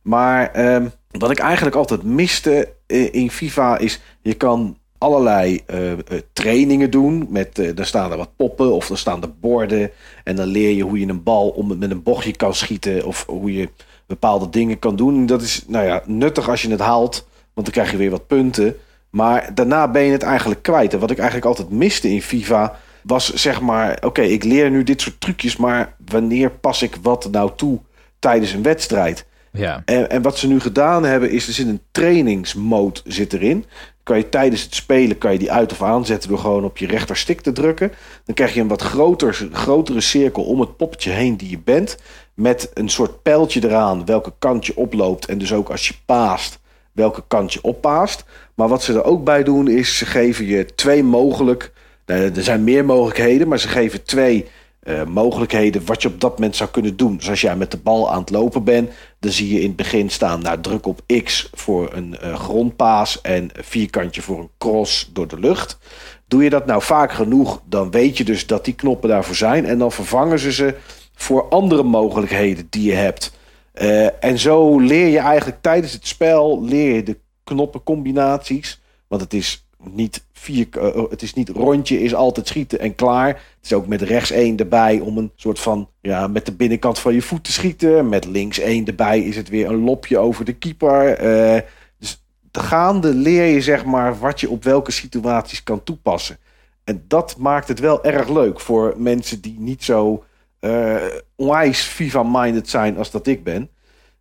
Maar 0.02 0.52
ehm, 0.52 0.88
wat 1.12 1.32
ik 1.32 1.40
eigenlijk 1.40 1.76
altijd 1.76 2.04
miste 2.04 2.74
eh, 2.88 3.14
in 3.14 3.32
FIFA 3.32 3.78
is... 3.78 4.02
je 4.22 4.34
kan 4.34 4.78
allerlei 4.98 5.62
eh, 5.66 5.92
trainingen 6.34 6.92
doen. 6.92 7.28
Met, 7.30 7.72
dan 7.76 7.86
staan 7.86 8.12
er 8.12 8.18
wat 8.18 8.36
poppen 8.36 8.74
of 8.74 8.88
dan 8.88 8.98
staan 8.98 9.22
er 9.22 9.34
borden. 9.40 9.92
En 10.24 10.36
dan 10.36 10.48
leer 10.48 10.76
je 10.76 10.84
hoe 10.84 11.00
je 11.00 11.08
een 11.08 11.24
bal 11.24 11.50
om, 11.50 11.78
met 11.78 11.92
een 11.92 12.04
bochtje 12.04 12.36
kan 12.36 12.54
schieten. 12.54 13.06
Of 13.06 13.26
hoe 13.28 13.54
je 13.54 13.70
bepaalde 14.08 14.50
dingen 14.50 14.80
kan 14.80 14.96
doen. 14.96 15.16
En 15.16 15.26
dat 15.26 15.42
is 15.42 15.64
nou 15.68 15.86
ja, 15.86 16.02
nuttig 16.06 16.50
als 16.50 16.62
je 16.62 16.70
het 16.70 16.80
haalt. 16.80 17.28
Want 17.54 17.66
dan 17.68 17.76
krijg 17.76 17.92
je 17.92 17.98
weer 17.98 18.10
wat 18.10 18.28
punten. 18.28 18.76
Maar 19.10 19.52
daarna 19.54 19.88
ben 19.88 20.04
je 20.04 20.12
het 20.12 20.24
eigenlijk 20.24 20.62
kwijt. 20.62 20.94
En 20.94 21.00
wat 21.00 21.12
ik 21.12 21.18
eigenlijk 21.18 21.48
altijd 21.48 21.70
miste 21.70 22.10
in 22.10 22.22
FIFA 22.22 22.80
was 23.04 23.34
zeg 23.34 23.62
maar... 23.62 23.98
Oké, 24.02 24.22
ik 24.22 24.44
leer 24.44 24.72
nu 24.72 24.84
dit 24.84 25.02
soort 25.02 25.22
trucjes, 25.22 25.58
maar 25.58 25.96
wanneer 26.06 26.52
pas 26.52 26.82
ik 26.82 26.98
wat 27.02 27.28
nou 27.32 27.52
toe 27.56 27.80
tijdens 28.20 28.54
een 28.54 28.64
wedstrijd? 28.64 29.26
Ja. 29.52 29.82
En, 29.86 30.10
en 30.10 30.22
wat 30.22 30.38
ze 30.38 30.48
nu 30.48 30.60
gedaan 30.60 31.04
hebben 31.04 31.32
is, 31.32 31.48
er 31.48 31.54
zit 31.54 31.68
een 31.68 31.82
trainingsmode 31.92 33.00
zit 33.04 33.34
erin. 33.34 33.66
Kan 34.04 34.18
je 34.18 34.30
tijdens 34.30 34.64
het 34.64 34.76
spelen 34.76 35.18
kan 35.18 35.32
je 35.32 35.40
die 35.40 35.52
uit 35.52 35.72
of 35.72 35.82
aanzetten 35.82 36.30
door 36.30 36.40
gewoon 36.40 36.64
op 36.64 36.78
je 36.78 36.88
rechterstik 36.88 37.42
te 37.42 37.52
drukken. 37.52 37.92
Dan 38.26 38.36
krijg 38.36 38.54
je 38.54 38.62
een 38.62 38.68
wat 38.68 38.82
groter, 38.82 39.50
grotere 39.52 40.02
cirkel 40.02 40.44
om 40.44 40.60
het 40.60 40.78
poppetje 40.78 41.12
heen 41.12 41.38
die 41.38 41.50
je 41.50 41.60
bent. 41.60 41.98
Met 42.34 42.72
een 42.74 42.90
soort 42.90 43.22
pijltje 43.22 43.64
eraan 43.64 44.06
welke 44.06 44.34
kant 44.40 44.66
je 44.66 44.78
oploopt. 44.78 45.26
En 45.26 45.38
dus 45.38 45.54
ook 45.54 45.70
als 45.70 45.88
je 45.88 45.94
paast, 46.06 46.60
welke 46.92 47.24
kant 47.28 47.54
je 47.54 47.62
oppaast. 47.62 48.26
Maar 48.56 48.68
wat 48.68 48.84
ze 48.84 48.94
er 48.94 49.04
ook 49.04 49.24
bij 49.24 49.44
doen 49.44 49.68
is, 49.68 49.98
ze 49.98 50.06
geven 50.06 50.46
je 50.46 50.66
twee 50.76 51.04
mogelijk... 51.04 51.72
nou, 52.10 52.32
Er 52.36 52.44
zijn 52.44 52.64
meer 52.64 52.86
mogelijkheden, 52.86 53.48
maar 53.48 53.60
ze 53.60 53.68
geven 53.68 54.04
twee 54.04 54.48
eh, 54.80 55.04
mogelijkheden 55.04 55.86
wat 55.86 56.02
je 56.02 56.08
op 56.08 56.22
dat 56.22 56.32
moment 56.32 56.56
zou 56.56 56.70
kunnen 56.70 56.98
doen. 56.98 57.18
Dus 57.18 57.30
als 57.30 57.42
jij 57.42 57.56
met 57.56 57.72
de 57.72 57.78
bal 57.78 58.12
aan 58.12 58.20
het 58.20 58.30
lopen 58.30 58.64
bent, 58.64 58.92
dan 59.20 59.32
zie 59.32 59.54
je 59.54 59.62
in 59.62 59.68
het 59.68 59.76
begin 59.76 60.10
staan, 60.10 60.42
nou 60.42 60.62
druk 60.62 60.86
op 60.86 61.02
X 61.24 61.50
voor 61.54 61.94
een 61.94 62.18
eh, 62.18 62.40
grondpaas 62.40 63.22
en 63.22 63.50
vierkantje 63.54 64.22
voor 64.22 64.40
een 64.40 64.50
cross 64.58 65.10
door 65.14 65.28
de 65.28 65.40
lucht. 65.40 65.78
Doe 66.28 66.44
je 66.44 66.50
dat 66.50 66.66
nou 66.66 66.82
vaak 66.82 67.12
genoeg, 67.12 67.62
dan 67.66 67.92
weet 67.92 68.18
je 68.18 68.24
dus 68.24 68.48
dat 68.48 68.66
die 68.66 68.76
knoppen 68.76 69.10
daarvoor 69.10 69.36
zijn 69.36 69.66
en 69.66 69.78
dan 69.78 69.92
vervangen 69.92 70.40
ze 70.40 70.52
ze 70.52 70.76
voor 71.16 71.50
andere 71.50 71.84
mogelijkheden 71.84 72.68
die 72.70 72.84
je 72.84 72.96
hebt. 72.96 73.38
Eh, 73.72 74.24
en 74.24 74.38
zo 74.38 74.80
leer 74.80 75.08
je 75.08 75.20
eigenlijk 75.20 75.62
tijdens 75.62 75.94
het 75.94 76.08
spel 76.08 76.64
leer 76.64 76.96
je 76.96 77.04
de 77.04 77.18
knoppencombinaties. 77.44 78.82
Want 79.08 79.22
het 79.22 79.34
is 79.34 79.68
niet 79.84 80.26
vier, 80.32 80.68
eh, 80.72 81.04
het 81.10 81.22
is 81.22 81.34
niet 81.34 81.50
rondje 81.50 82.02
is 82.02 82.14
altijd 82.14 82.48
schieten 82.48 82.80
en 82.80 82.96
klaar. 82.96 83.28
Het 83.28 83.58
is 83.62 83.74
ook 83.74 83.88
met 83.88 84.02
rechts 84.02 84.32
één 84.32 84.58
erbij 84.58 85.00
om 85.00 85.18
een 85.18 85.32
soort 85.36 85.60
van 85.60 85.90
ja, 86.02 86.28
met 86.28 86.46
de 86.46 86.52
binnenkant 86.52 87.00
van 87.00 87.14
je 87.14 87.22
voet 87.22 87.44
te 87.44 87.52
schieten. 87.52 88.10
Met 88.10 88.26
links 88.26 88.60
één 88.60 88.86
erbij 88.86 89.20
is 89.20 89.36
het 89.36 89.50
weer 89.50 89.70
een 89.70 89.84
lopje 89.84 90.18
over 90.18 90.46
de 90.46 90.54
keeper. 90.54 91.18
Eh, 91.18 91.62
dus 91.98 92.24
gaande 92.52 93.14
leer 93.14 93.46
je 93.46 93.62
zeg 93.62 93.86
maar 93.86 94.20
wat 94.20 94.40
je 94.40 94.50
op 94.50 94.64
welke 94.64 94.92
situaties 94.92 95.64
kan 95.64 95.84
toepassen. 95.84 96.38
En 96.84 97.04
dat 97.08 97.38
maakt 97.38 97.68
het 97.68 97.80
wel 97.80 98.04
erg 98.04 98.30
leuk 98.30 98.60
voor 98.60 98.94
mensen 98.98 99.42
die 99.42 99.60
niet 99.60 99.84
zo 99.84 100.24
eh 100.60 101.06
onwijs 101.36 101.82
FIFA-minded 101.82 102.70
zijn 102.70 102.98
als 102.98 103.12
dat 103.12 103.28
ik 103.28 103.44
ben. 103.44 103.70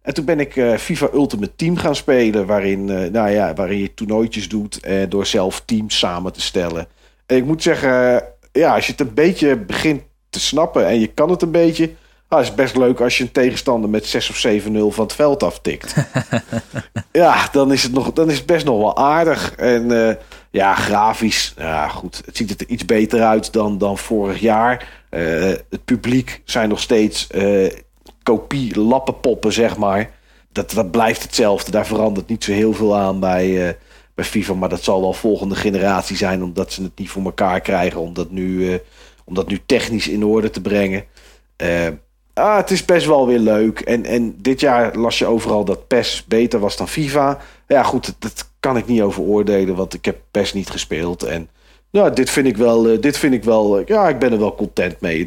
En 0.08 0.14
toen 0.14 0.24
ben 0.24 0.40
ik 0.40 0.56
eh, 0.56 0.76
FIFA 0.76 1.08
Ultimate 1.12 1.56
Team 1.56 1.76
gaan 1.76 1.96
spelen, 1.96 2.46
waarin, 2.46 2.90
eh, 2.90 3.10
nou 3.10 3.30
ja, 3.30 3.54
waarin 3.54 3.78
je 3.78 3.94
toernooitjes 3.94 4.48
doet 4.48 4.80
eh, 4.80 5.02
door 5.08 5.26
zelf 5.26 5.62
teams 5.64 5.98
samen 5.98 6.32
te 6.32 6.40
stellen. 6.40 6.86
En 7.26 7.36
ik 7.36 7.44
moet 7.44 7.62
zeggen, 7.62 8.24
ja, 8.52 8.74
als 8.74 8.86
je 8.86 8.92
het 8.92 9.00
een 9.00 9.14
beetje 9.14 9.56
begint 9.56 10.02
te 10.30 10.40
snappen 10.40 10.86
en 10.86 11.00
je 11.00 11.06
kan 11.06 11.30
het 11.30 11.42
een 11.42 11.50
beetje, 11.50 11.90
Ah, 12.28 12.40
is 12.40 12.54
best 12.54 12.76
leuk 12.76 13.00
als 13.00 13.18
je 13.18 13.24
een 13.24 13.32
tegenstander 13.32 13.90
met 13.90 14.06
6 14.06 14.30
of 14.30 14.36
7-0 14.36 14.90
van 14.90 15.04
het 15.04 15.12
veld 15.12 15.42
aftikt. 15.42 15.94
ja, 17.12 17.48
dan 17.52 17.72
is, 17.72 17.82
het 17.82 17.92
nog, 17.92 18.12
dan 18.12 18.30
is 18.30 18.36
het 18.36 18.46
best 18.46 18.64
nog 18.64 18.78
wel 18.78 18.96
aardig. 18.96 19.54
En 19.54 20.18
ja, 20.50 20.74
grafisch, 20.74 21.54
ja 21.56 21.88
goed, 21.88 22.22
het 22.24 22.36
ziet 22.36 22.60
er 22.60 22.68
iets 22.68 22.84
beter 22.84 23.22
uit 23.22 23.52
dan, 23.52 23.78
dan 23.78 23.98
vorig 23.98 24.40
jaar. 24.40 24.88
Het 25.08 25.84
publiek 25.84 26.42
zijn 26.44 26.68
nog 26.68 26.80
steeds 26.80 27.26
uh, 27.34 27.70
kopie 28.30 28.80
lappenpoppen, 28.80 29.52
zeg 29.52 29.76
maar. 29.76 30.10
Dat, 30.52 30.70
dat 30.70 30.90
blijft 30.90 31.22
hetzelfde. 31.22 31.70
Daar 31.70 31.86
verandert 31.86 32.28
niet 32.28 32.44
zo 32.44 32.52
heel 32.52 32.72
veel 32.72 32.96
aan 32.96 33.20
bij, 33.20 33.76
bij 34.14 34.24
FIFA. 34.24 34.54
Maar 34.54 34.68
dat 34.68 34.82
zal 34.82 35.00
wel 35.00 35.12
volgende 35.12 35.54
generatie 35.54 36.16
zijn, 36.16 36.42
omdat 36.42 36.72
ze 36.72 36.82
het 36.82 36.98
niet 36.98 37.10
voor 37.10 37.24
elkaar 37.24 37.60
krijgen. 37.60 38.00
Om 38.00 38.14
dat 38.14 38.30
nu, 38.30 38.78
om 39.24 39.34
dat 39.34 39.48
nu 39.48 39.60
technisch 39.66 40.08
in 40.08 40.24
orde 40.24 40.50
te 40.50 40.60
brengen. 40.60 41.04
Ah, 42.38 42.56
het 42.56 42.70
is 42.70 42.84
best 42.84 43.06
wel 43.06 43.26
weer 43.26 43.38
leuk. 43.38 43.80
En, 43.80 44.04
en 44.04 44.36
dit 44.42 44.60
jaar 44.60 44.96
las 44.96 45.18
je 45.18 45.26
overal 45.26 45.64
dat 45.64 45.86
PES 45.86 46.24
beter 46.28 46.60
was 46.60 46.76
dan 46.76 46.88
FIFA. 46.88 47.38
Ja, 47.66 47.82
goed, 47.82 48.14
dat, 48.18 48.48
kan 48.60 48.76
ik 48.76 48.86
niet 48.86 49.00
over 49.00 49.22
oordelen, 49.22 49.74
want 49.74 49.94
ik 49.94 50.04
heb 50.04 50.18
PES 50.30 50.52
niet 50.52 50.70
gespeeld. 50.70 51.22
En 51.22 51.48
nou, 51.90 52.14
dit 52.14 52.30
vind 52.30 52.46
ik 52.46 52.56
wel, 52.56 52.90
uh, 52.90 53.00
dit 53.00 53.18
vind 53.18 53.34
ik 53.34 53.44
wel, 53.44 53.80
uh, 53.80 53.86
ja, 53.86 54.08
ik 54.08 54.18
ben 54.18 54.32
er 54.32 54.38
wel 54.38 54.54
content 54.54 55.00
mee. 55.00 55.26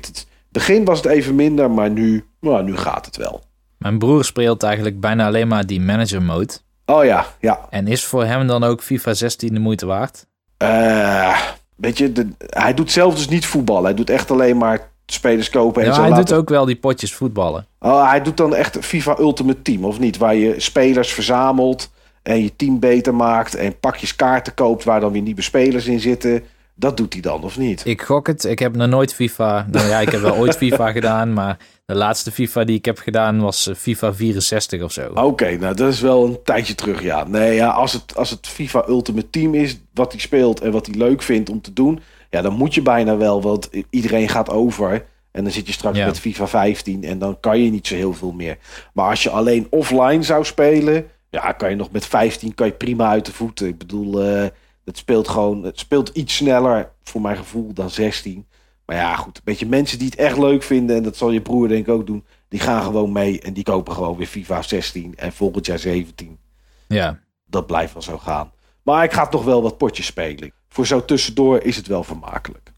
Begin 0.52 0.86
was 0.86 0.98
het 0.98 1.08
even 1.12 1.36
minder, 1.36 1.72
maar 1.72 1.90
nu, 1.90 2.26
nou, 2.40 2.64
nu 2.64 2.78
gaat 2.78 3.06
het 3.06 3.18
wel. 3.18 3.42
Mijn 3.78 4.00
broer 4.00 4.26
speelt 4.26 4.64
eigenlijk 4.64 5.00
bijna 5.00 5.26
alleen 5.26 5.48
maar 5.48 5.66
die 5.66 5.82
manager 5.82 6.22
mode. 6.22 6.54
Oh 6.86 7.06
ja, 7.06 7.26
ja. 7.40 7.60
En 7.70 7.88
is 7.88 8.06
voor 8.06 8.26
hem 8.26 8.48
dan 8.48 8.64
ook 8.64 8.82
FIFA 8.82 9.14
16 9.14 9.54
de 9.54 9.60
moeite 9.60 9.86
waard? 9.86 10.26
Uh, 10.64 11.40
weet 11.76 11.98
je, 11.98 12.12
de, 12.12 12.28
hij 12.38 12.74
doet 12.74 12.92
zelf 12.92 13.16
dus 13.16 13.28
niet 13.28 13.46
voetballen. 13.46 13.84
Hij 13.84 13.94
doet 13.94 14.10
echt 14.10 14.32
alleen 14.32 14.58
maar 14.58 14.90
spelers 15.06 15.50
kopen. 15.50 15.82
En 15.82 15.88
ja, 15.88 15.94
zo 15.94 16.02
hij 16.02 16.10
laten... 16.10 16.26
doet 16.26 16.36
ook 16.36 16.50
wel 16.50 16.66
die 16.66 16.76
potjes 16.76 17.14
voetballen. 17.14 17.68
Oh, 17.80 18.10
hij 18.10 18.22
doet 18.22 18.38
dan 18.38 18.56
echt 18.56 18.78
FIFA 18.82 19.20
Ultimate 19.20 19.62
Team, 19.62 19.86
of 19.86 20.00
niet? 20.00 20.18
Waar 20.18 20.36
je 20.36 20.60
spelers 20.60 21.14
verzamelt 21.14 21.92
en 22.24 22.44
je 22.44 22.56
team 22.56 22.80
beter 22.80 23.16
maakt... 23.16 23.56
en 23.56 23.80
pakjes 23.80 24.16
kaarten 24.16 24.54
koopt 24.54 24.84
waar 24.84 25.00
dan 25.00 25.12
weer 25.12 25.22
nieuwe 25.22 25.42
spelers 25.42 25.86
in 25.86 26.00
zitten... 26.00 26.44
Dat 26.82 26.98
doet 26.98 27.14
hij 27.14 27.22
dan, 27.22 27.44
of 27.44 27.58
niet? 27.58 27.86
Ik 27.86 28.02
gok 28.02 28.28
het. 28.28 28.44
Ik 28.44 28.60
heb 28.60 28.76
nog 28.76 28.88
nooit 28.88 29.14
FIFA... 29.14 29.68
Nou 29.72 29.88
ja, 29.88 30.00
ik 30.00 30.10
heb 30.10 30.22
wel 30.22 30.36
ooit 30.36 30.58
FIFA 30.64 30.92
gedaan, 30.92 31.34
maar... 31.34 31.58
De 31.86 31.98
laatste 31.98 32.32
FIFA 32.32 32.64
die 32.64 32.78
ik 32.78 32.86
heb 32.86 32.98
gedaan 32.98 33.42
was 33.42 33.68
eh, 33.68 33.76
FIFA 33.76 34.14
64 34.14 34.82
of 34.82 34.92
zo. 34.92 35.12
Oké, 35.14 35.58
nou 35.58 35.76
dat 35.76 35.92
is 35.94 36.00
wel 36.00 36.26
een 36.26 36.40
tijdje 36.44 36.76
terug, 36.76 37.04
ja. 37.04 37.28
Nee, 37.28 37.56
ja, 37.56 37.70
als 37.70 37.94
het, 37.94 38.16
als 38.16 38.30
het 38.30 38.48
FIFA 38.48 38.88
Ultimate 38.88 39.30
Team 39.30 39.54
is, 39.54 39.80
wat 39.94 40.12
hij 40.12 40.22
speelt 40.22 40.62
en 40.62 40.72
wat 40.72 40.86
hij 40.86 40.96
leuk 40.96 41.22
vindt 41.22 41.50
om 41.50 41.62
te 41.62 41.74
doen... 41.74 42.00
Ja, 42.30 42.42
dan 42.42 42.54
moet 42.54 42.74
je 42.74 42.82
bijna 42.82 43.18
wel, 43.18 43.42
want 43.42 43.70
iedereen 43.90 44.30
gaat 44.30 44.50
over. 44.50 45.06
En 45.32 45.44
dan 45.44 45.52
zit 45.52 45.68
je 45.68 45.74
straks 45.74 45.98
met 45.98 46.20
FIFA 46.20 46.48
15 46.48 47.04
en 47.04 47.20
dan 47.20 47.40
kan 47.40 47.60
je 47.60 47.72
niet 47.72 47.88
zo 47.88 47.96
heel 47.96 48.14
veel 48.14 48.32
meer. 48.32 48.58
Maar 48.94 49.10
als 49.10 49.24
je 49.24 49.30
alleen 49.30 49.68
offline 49.70 50.24
zou 50.24 50.46
spelen, 50.46 51.06
ja, 51.30 51.52
kan 51.52 51.70
je 51.70 51.76
nog 51.76 51.92
met 51.92 52.06
15 52.06 52.56
kan 52.56 52.68
je 52.68 52.74
prima 52.74 53.10
uit 53.10 53.26
de 53.26 53.34
voeten. 53.34 53.68
Ik 53.68 53.78
bedoel, 53.78 54.26
uh, 54.26 54.46
het 54.86 54.98
speelt 54.98 55.28
gewoon, 55.28 55.64
het 55.64 55.80
speelt 55.80 56.10
iets 56.10 56.36
sneller 56.36 56.92
voor 57.04 57.22
mijn 57.22 57.38
gevoel 57.38 57.74
dan 57.74 57.90
16. 57.90 58.48
Maar 58.86 58.96
ja, 58.96 59.16
goed, 59.16 59.38
een 59.38 59.44
beetje 59.44 59.66
mensen 59.66 60.00
die 60.00 60.10
het 60.10 60.20
echt 60.20 60.38
leuk 60.38 60.64
vinden, 60.64 60.96
en 60.96 61.04
dat 61.04 61.18
zal 61.18 61.32
je 61.32 61.42
broer 61.42 61.68
denk 61.68 61.88
ik 61.88 61.94
ook 61.94 62.08
doen, 62.08 62.26
die 62.48 62.60
gaan 62.60 62.84
gewoon 62.84 63.12
mee 63.12 63.42
en 63.42 63.54
die 63.54 63.64
kopen 63.64 63.94
gewoon 63.94 64.18
weer 64.18 64.28
FIFA 64.28 64.62
16 64.62 65.14
en 65.18 65.34
volgend 65.34 65.66
jaar 65.66 65.80
17. 65.80 66.38
Ja. 66.88 67.20
Dat 67.46 67.68
blijft 67.68 67.94
wel 67.94 68.02
zo 68.02 68.18
gaan. 68.18 68.52
Maar 68.84 69.04
ik 69.04 69.14
ga 69.14 69.28
toch 69.28 69.44
wel 69.44 69.62
wat 69.62 69.78
potjes 69.78 70.06
spelen. 70.06 70.54
Voor 70.70 70.88
zo 70.88 71.06
tussendoor 71.06 71.62
is 71.62 71.76
het 71.76 71.88
wel 71.88 72.04
vermakelijk. 72.04 72.74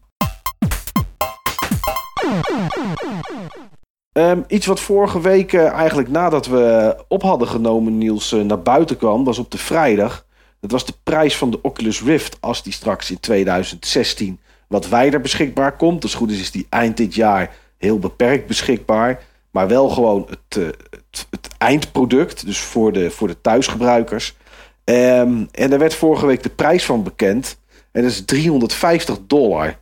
Um, 4.12 4.44
iets 4.48 4.66
wat 4.66 4.80
vorige 4.80 5.20
week 5.20 5.52
uh, 5.52 5.70
eigenlijk 5.70 6.08
nadat 6.08 6.46
we 6.46 6.96
op 7.08 7.22
hadden 7.22 7.48
genomen, 7.48 7.98
Niels, 7.98 8.32
uh, 8.32 8.42
naar 8.42 8.62
buiten 8.62 8.96
kwam, 8.96 9.24
was 9.24 9.38
op 9.38 9.50
de 9.50 9.58
vrijdag. 9.58 10.26
Dat 10.64 10.72
was 10.72 10.86
de 10.86 10.94
prijs 11.02 11.36
van 11.36 11.50
de 11.50 11.58
Oculus 11.62 12.02
Rift 12.02 12.36
als 12.40 12.62
die 12.62 12.72
straks 12.72 13.10
in 13.10 13.20
2016 13.20 14.38
wat 14.68 14.88
wijder 14.88 15.20
beschikbaar 15.20 15.76
komt. 15.76 16.02
Dus 16.02 16.14
goed 16.14 16.30
is, 16.30 16.40
is 16.40 16.50
die 16.50 16.66
eind 16.68 16.96
dit 16.96 17.14
jaar 17.14 17.54
heel 17.78 17.98
beperkt 17.98 18.46
beschikbaar. 18.46 19.22
Maar 19.50 19.68
wel 19.68 19.88
gewoon 19.88 20.26
het, 20.30 20.56
uh, 20.58 20.68
het, 21.10 21.48
eindproduct, 21.58 22.46
dus 22.46 22.58
voor 22.58 22.92
de, 22.92 23.10
voor 23.10 23.28
de 23.28 23.40
thuisgebruikers. 23.40 24.34
Um, 24.84 25.48
en 25.50 25.70
daar 25.70 25.78
werd 25.78 25.94
vorige 25.94 26.26
week 26.26 26.42
de 26.42 26.48
prijs 26.48 26.84
van 26.84 27.02
bekend. 27.02 27.58
En 27.92 28.02
dat 28.02 28.10
is 28.10 28.24
350 28.24 29.18
dollar. 29.26 29.78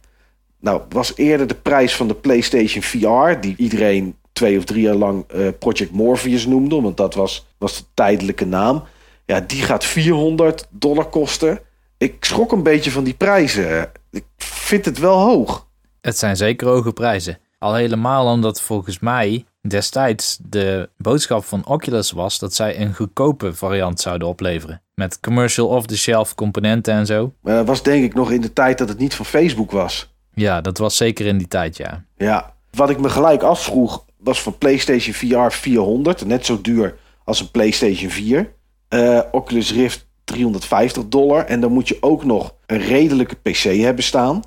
Nou, 0.61 0.83
was 0.89 1.17
eerder 1.17 1.47
de 1.47 1.55
prijs 1.55 1.97
van 1.97 2.09
de 2.09 2.15
PlayStation 2.15 2.83
VR, 2.83 3.41
die 3.41 3.55
iedereen 3.57 4.17
twee 4.33 4.59
of 4.59 4.65
drie 4.65 4.83
jaar 4.83 4.95
lang 4.95 5.25
uh, 5.35 5.49
Project 5.59 5.93
Morpheus 5.93 6.47
noemde, 6.47 6.81
want 6.81 6.97
dat 6.97 7.15
was, 7.15 7.47
was 7.59 7.77
de 7.77 7.85
tijdelijke 7.95 8.47
naam. 8.47 8.85
Ja, 9.33 9.41
die 9.41 9.63
gaat 9.63 9.85
400 9.85 10.67
dollar 10.71 11.09
kosten. 11.09 11.61
Ik 11.99 12.25
schrok 12.25 12.53
een 12.53 12.63
beetje 12.63 12.91
van 12.91 13.05
die 13.05 13.15
prijzen. 13.15 13.91
Ik 14.11 14.25
vind 14.37 14.85
het 14.85 14.99
wel 14.99 15.19
hoog. 15.19 15.69
Het 16.01 16.19
zijn 16.19 16.37
zeker 16.37 16.69
hoge 16.69 16.93
prijzen. 16.93 17.39
Al 17.59 17.75
helemaal 17.75 18.27
omdat 18.27 18.61
volgens 18.61 18.99
mij 18.99 19.45
destijds 19.69 20.39
de 20.43 20.89
boodschap 20.97 21.45
van 21.45 21.67
Oculus 21.67 22.11
was 22.11 22.39
dat 22.39 22.55
zij 22.55 22.81
een 22.81 22.95
goedkope 22.95 23.55
variant 23.55 24.01
zouden 24.01 24.29
opleveren. 24.29 24.83
Met 24.95 25.21
commercial 25.21 25.69
off-the-shelf 25.69 26.35
componenten 26.35 26.95
en 26.95 27.07
zo. 27.07 27.33
Maar 27.41 27.57
dat 27.57 27.67
was 27.67 27.83
denk 27.83 28.05
ik 28.05 28.15
nog 28.15 28.31
in 28.31 28.41
de 28.41 28.53
tijd 28.53 28.79
dat 28.79 28.89
het 28.89 28.99
niet 28.99 29.15
van 29.15 29.27
Facebook 29.27 29.71
was. 29.71 30.15
Ja, 30.35 30.61
dat 30.61 30.79
was 30.79 30.97
zeker 30.97 31.27
in 31.27 31.39
die 31.39 31.49
tijd, 31.49 31.77
ja. 31.77 32.05
Ja, 32.17 32.55
wat 32.71 32.91
ik 32.91 33.01
me 33.01 33.09
gelijk 33.09 33.43
afvroeg 33.43 34.05
was 34.17 34.43
van 34.43 34.59
PlayStation 34.59 35.15
VR 35.15 35.55
400. 35.55 36.25
Net 36.27 36.47
zo 36.47 36.61
duur 36.61 36.97
als 37.25 37.41
een 37.41 37.51
PlayStation 37.51 38.11
4. 38.11 38.53
Uh, 38.95 39.21
Oculus 39.31 39.73
Rift 39.73 40.07
350 40.25 41.09
dollar. 41.09 41.45
En 41.45 41.61
dan 41.61 41.73
moet 41.73 41.89
je 41.89 41.97
ook 42.01 42.25
nog 42.25 42.55
een 42.67 42.81
redelijke 42.81 43.35
PC 43.35 43.63
hebben 43.63 44.05
staan. 44.05 44.43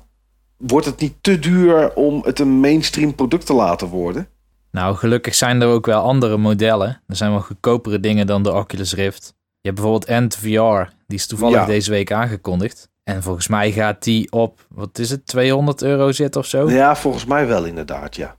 Wordt 0.56 0.86
het 0.86 1.00
niet 1.00 1.14
te 1.20 1.38
duur 1.38 1.94
om 1.94 2.22
het 2.24 2.38
een 2.38 2.60
mainstream 2.60 3.14
product 3.14 3.46
te 3.46 3.54
laten 3.54 3.88
worden? 3.88 4.28
Nou, 4.70 4.96
gelukkig 4.96 5.34
zijn 5.34 5.60
er 5.60 5.68
ook 5.68 5.86
wel 5.86 6.02
andere 6.02 6.36
modellen. 6.36 7.02
Er 7.06 7.16
zijn 7.16 7.30
wel 7.30 7.40
goedkopere 7.40 8.00
dingen 8.00 8.26
dan 8.26 8.42
de 8.42 8.52
Oculus 8.52 8.94
Rift. 8.94 9.34
Je 9.60 9.72
hebt 9.72 9.74
bijvoorbeeld 9.74 10.04
End 10.04 10.36
VR. 10.36 10.94
Die 11.06 11.18
is 11.18 11.26
toevallig 11.26 11.56
ja. 11.56 11.66
deze 11.66 11.90
week 11.90 12.12
aangekondigd. 12.12 12.88
En 13.04 13.22
volgens 13.22 13.48
mij 13.48 13.72
gaat 13.72 14.02
die 14.02 14.32
op, 14.32 14.66
wat 14.68 14.98
is 14.98 15.10
het, 15.10 15.26
200 15.26 15.82
euro 15.82 16.12
zitten 16.12 16.40
of 16.40 16.46
zo? 16.46 16.70
Ja, 16.70 16.96
volgens 16.96 17.24
mij 17.24 17.46
wel 17.46 17.64
inderdaad, 17.64 18.16
ja. 18.16 18.36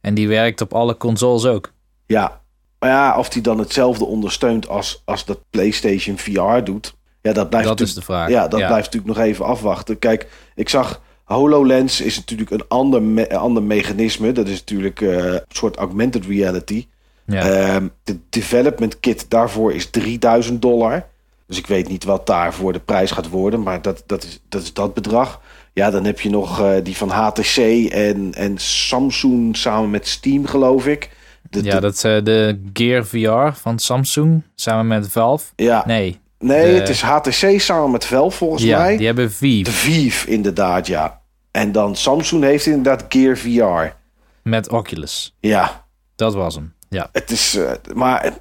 En 0.00 0.14
die 0.14 0.28
werkt 0.28 0.60
op 0.60 0.74
alle 0.74 0.96
consoles 0.96 1.46
ook. 1.46 1.72
Ja, 2.06 2.40
maar 2.86 2.94
ja, 2.94 3.18
of 3.18 3.28
die 3.28 3.42
dan 3.42 3.58
hetzelfde 3.58 4.04
ondersteunt 4.04 4.68
als, 4.68 5.02
als 5.04 5.24
dat 5.24 5.38
PlayStation 5.50 6.18
VR 6.18 6.64
doet. 6.64 6.94
Ja, 7.20 7.32
dat 7.32 7.48
blijft 7.48 7.68
dat 7.68 7.80
is 7.80 7.94
de 7.94 8.02
vraag. 8.02 8.28
Ja, 8.28 8.48
dat 8.48 8.60
ja. 8.60 8.66
blijft 8.66 8.84
natuurlijk 8.84 9.18
nog 9.18 9.26
even 9.26 9.44
afwachten. 9.44 9.98
Kijk, 9.98 10.28
ik 10.54 10.68
zag 10.68 11.00
HoloLens 11.24 12.00
is 12.00 12.16
natuurlijk 12.16 12.50
een 12.50 12.64
ander, 12.68 13.02
me, 13.02 13.38
ander 13.38 13.62
mechanisme. 13.62 14.32
Dat 14.32 14.48
is 14.48 14.58
natuurlijk 14.58 15.00
uh, 15.00 15.24
een 15.24 15.40
soort 15.48 15.76
augmented 15.76 16.26
reality. 16.26 16.86
Ja. 17.24 17.76
Uh, 17.80 17.86
de 18.04 18.18
development 18.30 19.00
kit 19.00 19.30
daarvoor 19.30 19.72
is 19.72 19.90
3000 19.90 20.62
dollar. 20.62 21.06
Dus 21.46 21.58
ik 21.58 21.66
weet 21.66 21.88
niet 21.88 22.04
wat 22.04 22.26
daarvoor 22.26 22.72
de 22.72 22.80
prijs 22.80 23.10
gaat 23.10 23.28
worden. 23.28 23.62
Maar 23.62 23.82
dat, 23.82 24.02
dat, 24.06 24.24
is, 24.24 24.40
dat 24.48 24.62
is 24.62 24.72
dat 24.72 24.94
bedrag. 24.94 25.40
Ja, 25.72 25.90
dan 25.90 26.04
heb 26.04 26.20
je 26.20 26.30
nog 26.30 26.60
uh, 26.60 26.72
die 26.82 26.96
van 26.96 27.10
HTC 27.10 27.56
en, 27.90 28.34
en 28.34 28.58
Samsung 28.58 29.56
samen 29.56 29.90
met 29.90 30.08
Steam, 30.08 30.46
geloof 30.46 30.86
ik. 30.86 31.10
De, 31.50 31.62
ja, 31.62 31.74
de, 31.74 31.80
dat 31.80 31.94
is 31.94 32.04
uh, 32.04 32.24
de 32.24 32.62
Gear 32.72 33.06
VR 33.06 33.58
van 33.58 33.78
Samsung 33.78 34.42
samen 34.54 34.86
met 34.86 35.08
Valve. 35.12 35.52
Ja. 35.56 35.82
Nee. 35.86 36.20
Nee, 36.38 36.72
de... 36.72 36.78
het 36.78 36.88
is 36.88 37.02
HTC 37.02 37.60
samen 37.60 37.90
met 37.90 38.04
Valve 38.04 38.36
volgens 38.36 38.62
ja, 38.62 38.78
mij. 38.78 38.96
die 38.96 39.06
hebben 39.06 39.32
Vive. 39.32 39.64
De 39.64 39.76
Vive, 39.76 40.30
inderdaad, 40.30 40.86
ja. 40.86 41.20
En 41.50 41.72
dan 41.72 41.96
Samsung 41.96 42.42
heeft 42.42 42.66
inderdaad 42.66 43.04
Gear 43.08 43.36
VR. 43.36 43.94
Met 44.42 44.68
Oculus. 44.68 45.36
Ja. 45.40 45.86
Dat 46.14 46.34
was 46.34 46.54
hem, 46.54 46.74
ja. 46.88 47.08
Het 47.12 47.30
is, 47.30 47.54
uh, 47.54 47.70
maar 47.94 48.32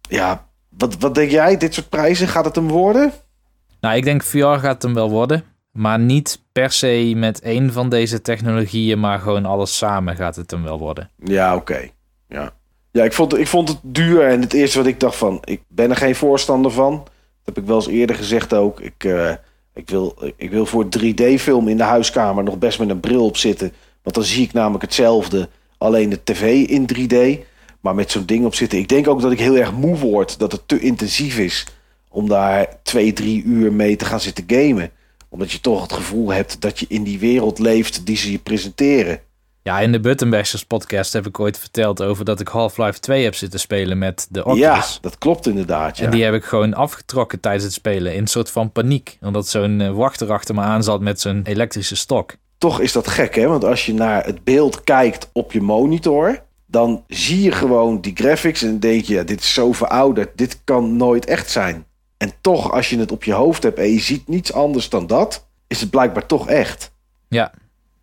ja, 0.00 0.46
wat, 0.68 0.96
wat 0.98 1.14
denk 1.14 1.30
jij? 1.30 1.56
Dit 1.56 1.74
soort 1.74 1.88
prijzen, 1.88 2.28
gaat 2.28 2.44
het 2.44 2.54
hem 2.54 2.68
worden? 2.68 3.12
Nou, 3.80 3.96
ik 3.96 4.04
denk 4.04 4.22
VR 4.22 4.46
gaat 4.46 4.82
hem 4.82 4.94
wel 4.94 5.10
worden. 5.10 5.44
Maar 5.72 5.98
niet 5.98 6.42
per 6.52 6.70
se 6.70 7.12
met 7.16 7.40
één 7.40 7.72
van 7.72 7.88
deze 7.88 8.20
technologieën, 8.20 9.00
maar 9.00 9.18
gewoon 9.18 9.44
alles 9.44 9.76
samen 9.76 10.16
gaat 10.16 10.36
het 10.36 10.50
hem 10.50 10.62
wel 10.62 10.78
worden. 10.78 11.10
Ja, 11.24 11.54
oké. 11.54 11.72
Okay. 11.72 11.92
Ja, 12.34 12.52
ja 12.90 13.04
ik, 13.04 13.12
vond, 13.12 13.38
ik 13.38 13.46
vond 13.46 13.68
het 13.68 13.78
duur. 13.82 14.26
En 14.26 14.40
het 14.40 14.52
eerste 14.52 14.78
wat 14.78 14.86
ik 14.86 15.00
dacht 15.00 15.16
van, 15.16 15.40
ik 15.44 15.62
ben 15.68 15.90
er 15.90 15.96
geen 15.96 16.14
voorstander 16.14 16.70
van. 16.70 16.92
Dat 16.94 17.54
heb 17.54 17.58
ik 17.58 17.64
wel 17.64 17.76
eens 17.76 17.86
eerder 17.86 18.16
gezegd 18.16 18.54
ook. 18.54 18.80
Ik, 18.80 19.04
uh, 19.04 19.32
ik, 19.74 19.90
wil, 19.90 20.18
ik 20.36 20.50
wil 20.50 20.66
voor 20.66 20.84
3D-film 20.84 21.68
in 21.68 21.76
de 21.76 21.82
huiskamer 21.82 22.44
nog 22.44 22.58
best 22.58 22.78
met 22.78 22.90
een 22.90 23.00
bril 23.00 23.24
op 23.24 23.36
zitten. 23.36 23.72
Want 24.02 24.16
dan 24.16 24.24
zie 24.24 24.44
ik 24.44 24.52
namelijk 24.52 24.82
hetzelfde, 24.82 25.48
alleen 25.78 26.08
de 26.08 26.20
tv 26.24 26.68
in 26.68 26.88
3D. 26.94 27.46
Maar 27.80 27.94
met 27.94 28.10
zo'n 28.10 28.26
ding 28.26 28.44
op 28.44 28.54
zitten. 28.54 28.78
Ik 28.78 28.88
denk 28.88 29.08
ook 29.08 29.20
dat 29.20 29.32
ik 29.32 29.38
heel 29.38 29.56
erg 29.56 29.72
moe 29.72 29.96
word. 29.96 30.38
Dat 30.38 30.52
het 30.52 30.68
te 30.68 30.78
intensief 30.78 31.38
is 31.38 31.66
om 32.10 32.28
daar 32.28 32.68
twee, 32.82 33.12
drie 33.12 33.42
uur 33.42 33.72
mee 33.72 33.96
te 33.96 34.04
gaan 34.04 34.20
zitten 34.20 34.44
gamen. 34.46 34.90
Omdat 35.28 35.52
je 35.52 35.60
toch 35.60 35.82
het 35.82 35.92
gevoel 35.92 36.32
hebt 36.32 36.60
dat 36.60 36.78
je 36.78 36.86
in 36.88 37.02
die 37.02 37.18
wereld 37.18 37.58
leeft 37.58 38.06
die 38.06 38.16
ze 38.16 38.30
je 38.30 38.38
presenteren. 38.38 39.20
Ja, 39.64 39.80
in 39.80 39.92
de 39.92 40.00
Buttonbashers 40.00 40.64
podcast 40.64 41.12
heb 41.12 41.26
ik 41.26 41.40
ooit 41.40 41.58
verteld 41.58 42.02
over 42.02 42.24
dat 42.24 42.40
ik 42.40 42.48
Half-Life 42.48 43.00
2 43.00 43.24
heb 43.24 43.34
zitten 43.34 43.60
spelen 43.60 43.98
met 43.98 44.26
de 44.30 44.44
Oculus. 44.44 44.60
Ja, 44.60 44.84
dat 45.00 45.18
klopt 45.18 45.46
inderdaad. 45.46 45.98
Ja. 45.98 46.04
En 46.04 46.10
die 46.10 46.24
heb 46.24 46.34
ik 46.34 46.44
gewoon 46.44 46.74
afgetrokken 46.74 47.40
tijdens 47.40 47.64
het 47.64 47.72
spelen 47.72 48.14
in 48.14 48.20
een 48.20 48.26
soort 48.26 48.50
van 48.50 48.72
paniek. 48.72 49.18
Omdat 49.20 49.48
zo'n 49.48 49.80
uh, 49.80 49.90
wachter 49.90 50.32
achter 50.32 50.54
me 50.54 50.60
aan 50.60 50.82
zat 50.82 51.00
met 51.00 51.20
zo'n 51.20 51.40
elektrische 51.44 51.96
stok. 51.96 52.36
Toch 52.58 52.80
is 52.80 52.92
dat 52.92 53.08
gek, 53.08 53.34
hè? 53.34 53.46
Want 53.46 53.64
als 53.64 53.86
je 53.86 53.94
naar 53.94 54.24
het 54.24 54.44
beeld 54.44 54.84
kijkt 54.84 55.30
op 55.32 55.52
je 55.52 55.60
monitor, 55.60 56.42
dan 56.66 57.04
zie 57.08 57.42
je 57.42 57.52
gewoon 57.52 58.00
die 58.00 58.16
graphics 58.16 58.62
en 58.62 58.80
denk 58.80 59.04
je, 59.04 59.14
ja, 59.14 59.22
dit 59.22 59.40
is 59.40 59.54
zo 59.54 59.72
verouderd, 59.72 60.38
dit 60.38 60.60
kan 60.64 60.96
nooit 60.96 61.24
echt 61.24 61.50
zijn. 61.50 61.84
En 62.16 62.32
toch, 62.40 62.72
als 62.72 62.90
je 62.90 62.98
het 62.98 63.12
op 63.12 63.24
je 63.24 63.32
hoofd 63.32 63.62
hebt 63.62 63.78
en 63.78 63.90
je 63.90 64.00
ziet 64.00 64.28
niets 64.28 64.52
anders 64.52 64.88
dan 64.88 65.06
dat, 65.06 65.46
is 65.66 65.80
het 65.80 65.90
blijkbaar 65.90 66.26
toch 66.26 66.48
echt. 66.48 66.92
Ja, 67.28 67.52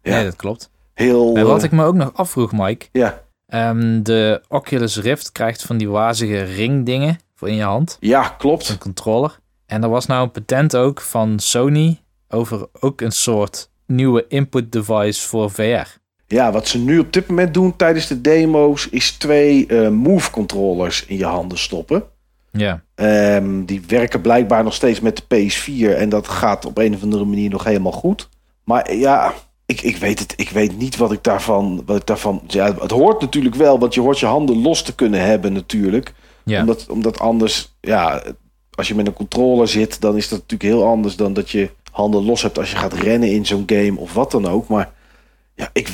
ja. 0.02 0.16
Nee, 0.16 0.24
dat 0.24 0.36
klopt. 0.36 0.71
Heel, 1.02 1.36
en 1.36 1.46
wat 1.46 1.58
uh, 1.58 1.64
ik 1.64 1.72
me 1.72 1.84
ook 1.84 1.96
nog 1.96 2.14
afvroeg, 2.14 2.52
Mike. 2.52 2.86
Ja. 2.92 3.22
Um, 3.48 4.04
de 4.04 4.42
Oculus 4.48 4.98
Rift 4.98 5.32
krijgt 5.32 5.64
van 5.64 5.78
die 5.78 5.90
wazige 5.90 6.42
ringdingen 6.42 7.20
voor 7.36 7.50
in 7.50 7.56
je 7.56 7.64
hand. 7.64 7.98
Ja, 8.00 8.28
klopt. 8.38 8.70
Een 8.70 8.78
controller. 8.78 9.40
En 9.66 9.84
er 9.84 9.90
was 9.90 10.06
nou 10.06 10.24
een 10.24 10.32
patent 10.32 10.76
ook 10.76 11.02
van 11.02 11.40
Sony 11.40 12.00
over 12.30 12.68
ook 12.80 13.02
een 13.02 13.12
soort 13.12 13.70
nieuwe 13.86 14.26
input 14.28 14.72
device 14.72 15.28
voor 15.28 15.52
VR. 15.52 16.00
Ja, 16.28 16.52
wat 16.52 16.68
ze 16.68 16.80
nu 16.80 17.00
op 17.00 17.14
dit 17.14 17.28
moment 17.28 17.54
doen 17.54 17.76
tijdens 17.76 18.08
de 18.08 18.22
demo's 18.22 18.88
is 18.90 19.12
twee 19.12 19.68
uh, 19.68 19.90
Move 19.90 20.32
controllers 20.32 21.06
in 21.06 21.18
je 21.18 21.26
handen 21.26 21.58
stoppen. 21.58 22.04
Ja. 22.52 22.84
Um, 22.96 23.66
die 23.66 23.84
werken 23.88 24.22
blijkbaar 24.22 24.64
nog 24.64 24.74
steeds 24.74 25.00
met 25.00 25.24
de 25.28 25.36
PS4 25.36 25.98
en 25.98 26.10
dat 26.10 26.28
gaat 26.28 26.66
op 26.66 26.78
een 26.78 26.94
of 26.94 27.04
andere 27.04 27.26
manier 27.26 27.50
nog 27.50 27.64
helemaal 27.64 27.92
goed. 27.92 28.30
Maar 28.64 28.94
ja, 28.94 29.34
ik, 29.72 29.82
ik, 29.82 29.98
weet 29.98 30.20
het, 30.20 30.34
ik 30.36 30.50
weet 30.50 30.78
niet 30.78 30.98
wat 30.98 31.12
ik 31.12 31.24
daarvan. 31.24 31.84
Wat 31.86 31.98
ik 31.98 32.06
daarvan 32.06 32.42
ja, 32.48 32.76
het 32.80 32.92
hoort 32.92 33.22
natuurlijk 33.22 33.56
wel, 33.56 33.80
want 33.80 33.94
je 33.94 34.02
hoort 34.02 34.20
je 34.20 34.26
handen 34.26 34.62
los 34.62 34.82
te 34.82 34.96
kunnen 34.96 35.22
hebben, 35.22 35.54
natuurlijk. 35.54 36.14
Ja. 36.44 36.60
Omdat, 36.60 36.88
omdat 36.90 37.20
anders, 37.20 37.76
ja, 37.82 38.24
als 38.72 38.88
je 38.88 38.96
met 38.96 39.08
een 39.08 39.14
controller 39.14 39.68
zit, 39.68 40.02
dan 40.02 40.18
is 40.18 40.30
dat 40.30 40.40
natuurlijk 40.40 40.70
heel 40.70 40.88
anders 40.88 41.16
dan 41.16 41.34
dat 41.34 41.50
je 41.50 41.70
handen 41.92 42.26
los 42.26 42.42
hebt 42.42 42.58
als 42.58 42.72
je 42.72 42.78
gaat 42.78 42.94
rennen 42.94 43.32
in 43.32 43.46
zo'n 43.46 43.64
game 43.66 44.00
of 44.00 44.14
wat 44.14 44.32
dan 44.32 44.48
ook. 44.48 44.68
Maar 44.68 44.92
ja, 45.56 45.70
ik, 45.74 45.90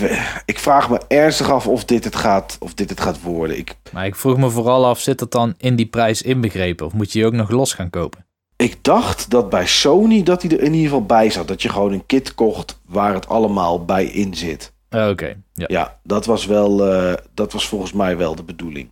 ik 0.46 0.60
vraag 0.60 0.89
me 0.89 1.00
ernstig 1.07 1.51
af 1.51 1.67
of 1.67 1.86
dit 1.86 2.03
het 2.03 2.15
gaat, 2.15 2.57
of 2.60 2.74
dit 2.74 2.89
het 2.89 3.00
gaat 3.00 3.22
worden. 3.22 3.57
Ik, 3.57 3.75
maar 3.91 4.05
ik 4.05 4.15
vroeg 4.15 4.38
me 4.38 4.50
vooral 4.50 4.86
af, 4.86 5.00
zit 5.00 5.19
dat 5.19 5.31
dan 5.31 5.53
in 5.57 5.75
die 5.75 5.86
prijs 5.86 6.22
inbegrepen? 6.22 6.86
Of 6.86 6.93
moet 6.93 7.12
je 7.12 7.19
die 7.19 7.27
ook 7.27 7.34
nog 7.34 7.50
los 7.50 7.74
gaan 7.74 7.89
kopen? 7.89 8.26
Ik 8.57 8.83
dacht 8.83 9.29
dat 9.29 9.49
bij 9.49 9.67
Sony 9.67 10.23
dat 10.23 10.41
hij 10.41 10.51
er 10.51 10.63
in 10.63 10.73
ieder 10.73 10.89
geval 10.89 11.05
bij 11.05 11.29
zat. 11.29 11.47
Dat 11.47 11.61
je 11.61 11.69
gewoon 11.69 11.91
een 11.91 12.05
kit 12.05 12.35
kocht 12.35 12.79
waar 12.85 13.13
het 13.13 13.27
allemaal 13.27 13.85
bij 13.85 14.05
in 14.05 14.33
zit. 14.33 14.73
Oké. 14.89 15.07
Okay, 15.07 15.37
ja. 15.53 15.65
ja, 15.67 15.99
dat 16.03 16.25
was 16.25 16.45
wel, 16.45 16.93
uh, 16.93 17.13
dat 17.33 17.53
was 17.53 17.67
volgens 17.67 17.93
mij 17.93 18.17
wel 18.17 18.35
de 18.35 18.43
bedoeling. 18.43 18.89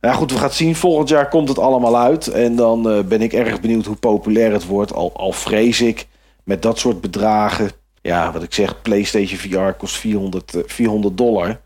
Ja, 0.00 0.12
goed, 0.12 0.32
we 0.32 0.38
gaan 0.38 0.50
zien. 0.50 0.76
Volgend 0.76 1.08
jaar 1.08 1.28
komt 1.28 1.48
het 1.48 1.58
allemaal 1.58 1.98
uit. 1.98 2.28
En 2.28 2.56
dan 2.56 2.90
uh, 2.90 3.04
ben 3.04 3.22
ik 3.22 3.32
erg 3.32 3.60
benieuwd 3.60 3.84
hoe 3.84 3.96
populair 3.96 4.52
het 4.52 4.66
wordt. 4.66 4.92
Al, 4.92 5.12
al 5.16 5.32
vrees 5.32 5.80
ik 5.80 6.06
met 6.44 6.62
dat 6.62 6.78
soort 6.78 7.00
bedragen. 7.00 7.70
Ja, 8.00 8.32
wat 8.32 8.42
ik 8.42 8.54
zeg, 8.54 8.82
PlayStation 8.82 9.38
VR 9.38 9.72
kost 9.78 9.96
400, 9.96 10.54
uh, 10.54 10.62
400 10.66 11.16
dollar. 11.16 11.60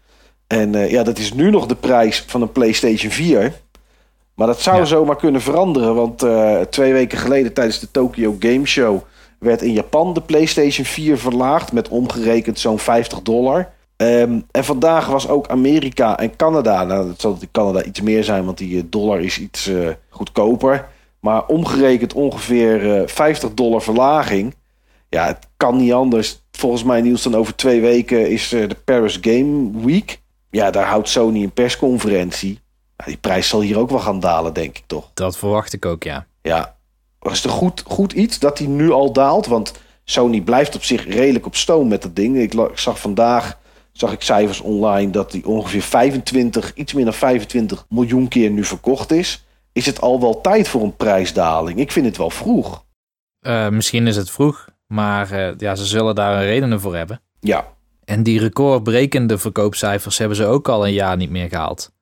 En 0.47 0.73
ja, 0.73 1.03
dat 1.03 1.19
is 1.19 1.33
nu 1.33 1.51
nog 1.51 1.67
de 1.67 1.75
prijs 1.75 2.25
van 2.27 2.43
een 2.43 2.53
PlayStation 2.53 3.13
4. 3.13 3.53
Maar 4.39 4.47
dat 4.47 4.61
zou 4.61 4.77
Ja. 4.77 4.85
zomaar 4.85 5.17
kunnen 5.17 5.41
veranderen. 5.41 5.95
Want 5.95 6.23
eh, 6.23 6.61
twee 6.61 6.93
weken 6.93 7.19
geleden 7.19 7.53
tijdens 7.53 7.79
de 7.79 7.91
Tokyo 7.91 8.37
Game 8.39 8.67
Show 8.67 9.01
werd 9.39 9.63
in 9.63 9.73
Japan 9.73 10.15
de 10.15 10.21
PlayStation 10.21 10.87
4 10.87 11.19
verlaagd 11.19 11.73
met 11.73 11.89
omgerekend 11.89 12.59
zo'n 12.59 12.79
50 12.79 13.23
dollar. 13.23 13.71
Ehm, 13.97 14.41
en 14.51 14.65
vandaag 14.65 15.07
was 15.07 15.29
ook 15.29 15.49
Amerika 15.49 16.19
en 16.19 16.37
Canada. 16.37 16.85
Nou, 16.85 17.07
dat 17.07 17.21
zal 17.21 17.37
in 17.41 17.49
Canada 17.53 17.83
iets 17.83 18.01
meer 18.01 18.25
zijn, 18.25 18.45
want 18.45 18.59
die 18.59 18.79
eh, 18.79 18.85
dollar 18.87 19.21
is 19.21 19.39
iets 19.39 19.67
eh, 19.67 19.89
goedkoper. 20.09 20.89
Maar 21.21 21.47
omgerekend 21.47 22.13
ongeveer 22.13 22.97
eh, 23.01 23.07
50 23.07 23.55
dollar 23.55 23.83
verlaging. 23.83 24.55
Ja, 25.09 25.27
het 25.27 25.39
kan 25.57 25.77
niet 25.77 25.93
anders. 25.93 26.43
Volgens 26.53 26.85
mij 26.85 27.01
nieuws 27.01 27.23
dan 27.23 27.35
over 27.37 27.57
twee 27.57 27.81
weken 27.81 28.31
is 28.31 28.49
de 28.49 28.77
Paris 28.85 29.19
Game 29.21 29.71
Week. 29.85 30.21
Ja, 30.51 30.71
daar 30.71 30.87
houdt 30.87 31.09
Sony 31.09 31.43
een 31.43 31.53
persconferentie. 31.53 32.61
Die 33.05 33.17
prijs 33.17 33.49
zal 33.49 33.61
hier 33.61 33.79
ook 33.79 33.91
wel 33.91 33.99
gaan 33.99 34.21
dalen, 34.21 34.53
denk 34.53 34.79
ik 34.79 34.85
toch. 34.87 35.11
Dat 35.15 35.39
verwacht 35.39 35.73
ik 35.73 35.87
ook, 35.87 36.03
ja. 36.03 36.27
Ja, 36.43 36.77
was 37.19 37.37
het 37.37 37.45
een 37.45 37.59
goed, 37.59 37.83
goed 37.87 38.13
iets 38.13 38.39
dat 38.39 38.59
hij 38.59 38.67
nu 38.67 38.91
al 38.91 39.13
daalt? 39.13 39.47
Want 39.47 39.73
Sony 40.05 40.41
blijft 40.41 40.75
op 40.75 40.83
zich 40.85 41.07
redelijk 41.07 41.47
op 41.47 41.57
stoom 41.57 41.89
met 41.89 42.03
dat 42.03 42.17
ding. 42.17 42.37
Ik 42.37 42.55
zag 42.75 43.01
vandaag 43.01 43.59
zag 43.99 44.13
ik 44.13 44.23
cijfers 44.23 44.61
online 44.61 45.11
dat 45.11 45.31
die 45.31 45.47
ongeveer 45.47 45.83
25, 45.83 46.75
iets 46.75 46.93
meer 46.93 47.05
dan 47.05 47.15
25 47.15 47.87
miljoen 47.89 48.29
keer 48.29 48.51
nu 48.51 48.65
verkocht 48.65 49.13
is. 49.13 49.45
Is 49.73 49.87
het 49.87 50.01
al 50.01 50.21
wel 50.21 50.41
tijd 50.41 50.69
voor 50.69 50.83
een 50.83 50.97
prijsdaling? 50.97 51.79
Ik 51.79 51.93
vind 51.93 52.07
het 52.07 52.17
wel 52.17 52.31
vroeg. 52.31 52.85
Eh, 53.41 53.69
misschien 53.69 54.07
is 54.07 54.17
het 54.17 54.31
vroeg, 54.31 54.69
maar 54.87 55.31
eh, 55.31 55.55
ja, 55.57 55.75
ze 55.75 55.85
zullen 55.85 56.15
daar 56.15 56.35
een 56.35 56.47
redenen 56.47 56.81
voor 56.81 56.97
hebben. 56.97 57.21
Ja, 57.41 57.67
En 58.05 58.23
die 58.23 58.41
recordbrekende 58.41 59.39
verkoopcijfers 59.39 60.19
hebben 60.19 60.37
ze 60.37 60.47
ook 60.47 60.69
al 60.69 60.87
een 60.87 60.93
jaar 60.93 61.17
niet 61.17 61.31
meer 61.31 61.49
gehaald. 61.49 61.93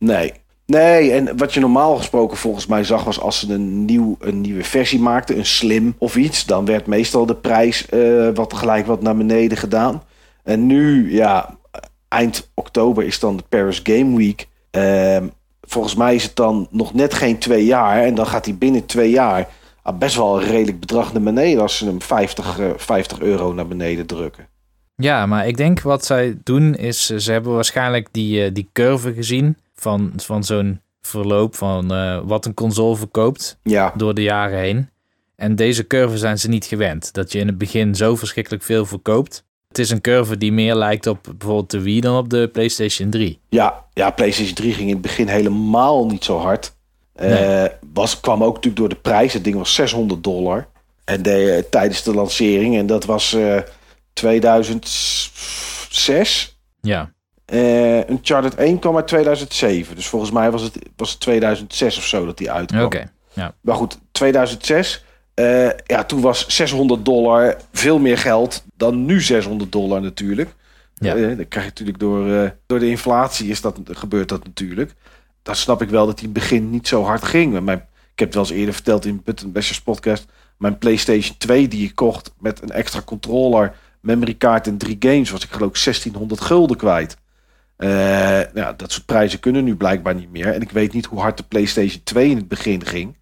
Nee. 0.00 0.32
Nee, 0.66 1.12
en 1.12 1.36
wat 1.36 1.54
je 1.54 1.60
normaal 1.60 1.96
gesproken 1.96 2.36
volgens 2.36 2.66
mij 2.66 2.84
zag 2.84 3.04
was 3.04 3.20
als 3.20 3.38
ze 3.38 3.52
een, 3.52 3.84
nieuw, 3.84 4.16
een 4.20 4.40
nieuwe 4.40 4.64
versie 4.64 5.00
maakten, 5.00 5.38
een 5.38 5.46
slim 5.46 5.94
of 5.98 6.16
iets, 6.16 6.44
dan 6.44 6.64
werd 6.64 6.86
meestal 6.86 7.26
de 7.26 7.34
prijs 7.34 7.88
eh, 7.88 8.28
wat 8.34 8.54
gelijk 8.54 8.86
wat 8.86 9.02
naar 9.02 9.16
beneden 9.16 9.58
gedaan. 9.58 10.02
En 10.42 10.66
nu, 10.66 11.12
ja, 11.14 11.58
eind 12.08 12.50
oktober 12.54 13.04
is 13.04 13.18
dan 13.18 13.36
de 13.36 13.42
Paris 13.48 13.80
Game 13.82 14.16
Week. 14.16 14.48
Ehm, 14.70 15.26
volgens 15.60 15.94
mij 15.94 16.14
is 16.14 16.22
het 16.22 16.36
dan 16.36 16.68
nog 16.70 16.94
net 16.94 17.14
geen 17.14 17.38
twee 17.38 17.64
jaar. 17.64 18.02
En 18.02 18.14
dan 18.14 18.26
gaat 18.26 18.44
hij 18.44 18.54
binnen 18.54 18.86
twee 18.86 19.10
jaar 19.10 19.48
ah, 19.82 19.98
best 19.98 20.16
wel 20.16 20.40
een 20.40 20.48
redelijk 20.48 20.80
bedrag 20.80 21.12
naar 21.12 21.22
beneden 21.22 21.62
als 21.62 21.76
ze 21.76 21.84
hem 21.84 22.02
50, 22.02 22.58
eh, 22.58 22.70
50 22.76 23.20
euro 23.20 23.52
naar 23.52 23.66
beneden 23.66 24.06
drukken. 24.06 24.48
Ja, 24.94 25.26
maar 25.26 25.46
ik 25.46 25.56
denk 25.56 25.80
wat 25.80 26.04
zij 26.04 26.38
doen 26.42 26.74
is, 26.74 27.10
eh, 27.10 27.18
ze 27.18 27.32
hebben 27.32 27.54
waarschijnlijk 27.54 28.08
die, 28.10 28.44
eh, 28.44 28.50
die 28.54 28.68
curve 28.72 29.14
gezien 29.14 29.56
van, 29.80 30.12
van 30.16 30.44
zo'n 30.44 30.80
verloop 31.00 31.56
van 31.56 31.92
eh, 31.94 32.20
wat 32.24 32.46
een 32.46 32.54
console 32.54 32.96
verkoopt 32.96 33.58
Ja, 33.62 33.92
door 33.96 34.14
de 34.14 34.22
jaren 34.22 34.58
heen. 34.58 34.90
En 35.36 35.56
deze 35.56 35.86
curve 35.86 36.18
zijn 36.18 36.38
ze 36.38 36.48
niet 36.48 36.64
gewend. 36.64 37.12
Dat 37.12 37.32
je 37.32 37.38
in 37.38 37.46
het 37.46 37.58
begin 37.58 37.94
zo 37.94 38.16
verschrikkelijk 38.16 38.62
veel 38.62 38.86
verkoopt. 38.86 39.44
Het 39.68 39.78
is 39.78 39.90
een 39.90 40.00
curve 40.00 40.36
die 40.36 40.52
meer 40.52 40.74
lijkt 40.74 41.06
op 41.06 41.22
bijvoorbeeld 41.38 41.70
de 41.70 41.80
Wii 41.80 42.00
dan 42.00 42.16
op 42.16 42.30
de 42.30 42.48
PlayStation 42.52 43.10
3. 43.10 43.40
ja, 43.48 43.84
ja, 43.94 44.10
PlayStation 44.10 44.54
3 44.54 44.72
ging 44.74 44.86
in 44.88 44.92
het 44.92 45.02
begin 45.02 45.28
helemaal 45.28 46.06
niet 46.06 46.24
zo 46.24 46.38
hard. 46.38 46.72
Eh, 47.12 47.28
Nee. 47.30 47.68
was, 47.94 48.20
kwam 48.20 48.42
ook 48.44 48.54
natuurlijk 48.54 48.76
door 48.76 48.88
de 48.88 48.94
prijs. 48.94 49.32
Het 49.32 49.44
ding 49.44 49.56
was 49.56 49.74
600 49.74 50.24
dollar. 50.24 50.68
En 51.04 51.22
de, 51.22 51.52
eh, 51.52 51.62
tijdens 51.70 52.02
de 52.02 52.14
lancering. 52.14 52.76
En 52.76 52.86
dat 52.86 53.04
was 53.04 53.32
eh 53.32 53.58
2006. 54.12 56.58
Ja, 56.80 57.12
Eh 57.50 58.08
Uncharted 58.10 58.54
1 58.54 58.78
kwam 58.78 58.96
uit 58.96 59.06
2007. 59.06 59.94
Dus 59.96 60.06
volgens 60.06 60.30
mij 60.30 60.50
was 60.50 60.62
het, 60.62 60.78
was 60.96 61.10
het 61.10 61.20
2006 61.20 61.96
of 61.98 62.04
zo 62.04 62.26
dat 62.26 62.38
die 62.38 62.50
uitkwam. 62.50 62.84
oké. 62.84 63.10
Maar 63.60 63.74
goed, 63.76 63.98
2006. 64.12 65.04
eh, 65.34 65.68
ja, 65.86 66.04
toen 66.04 66.20
was 66.20 66.46
600 66.48 67.04
dollar 67.04 67.56
veel 67.72 67.98
meer 67.98 68.18
geld 68.18 68.64
dan 68.76 69.04
nu 69.04 69.20
600 69.20 69.72
dollar 69.72 70.00
natuurlijk. 70.00 70.54
Ja. 70.94 71.14
Eh, 71.14 71.36
dan 71.36 71.48
krijg 71.48 71.64
je 71.64 71.70
natuurlijk 71.70 71.98
door, 71.98 72.54
door 72.66 72.78
de 72.78 72.88
inflatie 72.88 73.48
is 73.48 73.60
dat, 73.60 73.78
gebeurt 73.84 74.28
dat 74.28 74.44
natuurlijk. 74.44 74.94
Dan 75.42 75.56
snap 75.56 75.82
ik 75.82 75.88
wel 75.88 76.06
dat 76.06 76.18
die 76.18 76.26
in 76.28 76.34
het 76.34 76.42
begin 76.42 76.70
niet 76.70 76.88
zo 76.88 77.02
hard 77.04 77.24
ging. 77.24 77.60
Mijn, 77.60 77.78
ik 78.12 78.18
heb 78.18 78.28
het 78.28 78.34
wel 78.34 78.44
eens 78.44 78.52
eerder 78.52 78.74
verteld 78.74 79.04
in 79.04 79.20
Button 79.24 79.52
Bashers 79.52 79.80
podcast. 79.80 80.24
Mijn 80.58 80.78
PlayStation 80.78 81.36
2 81.38 81.68
die 81.68 81.84
ik 81.88 81.94
kocht 81.94 82.32
met 82.38 82.62
een 82.62 82.70
extra 82.70 83.02
controller, 83.02 83.74
memory 84.00 84.36
card 84.36 84.66
en 84.66 84.78
drie 84.78 84.96
games 84.98 85.30
was 85.30 85.44
ik 85.44 85.50
geloof 85.50 85.68
ik 85.76 85.84
1600 85.84 86.40
gulden 86.40 86.76
kwijt. 86.76 87.16
Eh, 87.80 88.52
ja, 88.54 88.72
dat 88.72 88.92
soort 88.92 89.06
prijzen 89.06 89.40
kunnen 89.40 89.64
nu 89.64 89.76
blijkbaar 89.76 90.14
niet 90.14 90.30
meer. 90.30 90.46
En 90.46 90.60
ik 90.60 90.70
weet 90.70 90.92
niet 90.92 91.06
hoe 91.06 91.20
hard 91.20 91.36
de 91.36 91.42
PlayStation 91.42 92.02
2 92.04 92.30
in 92.30 92.36
het 92.36 92.48
begin 92.48 92.84
ging. 92.84 93.16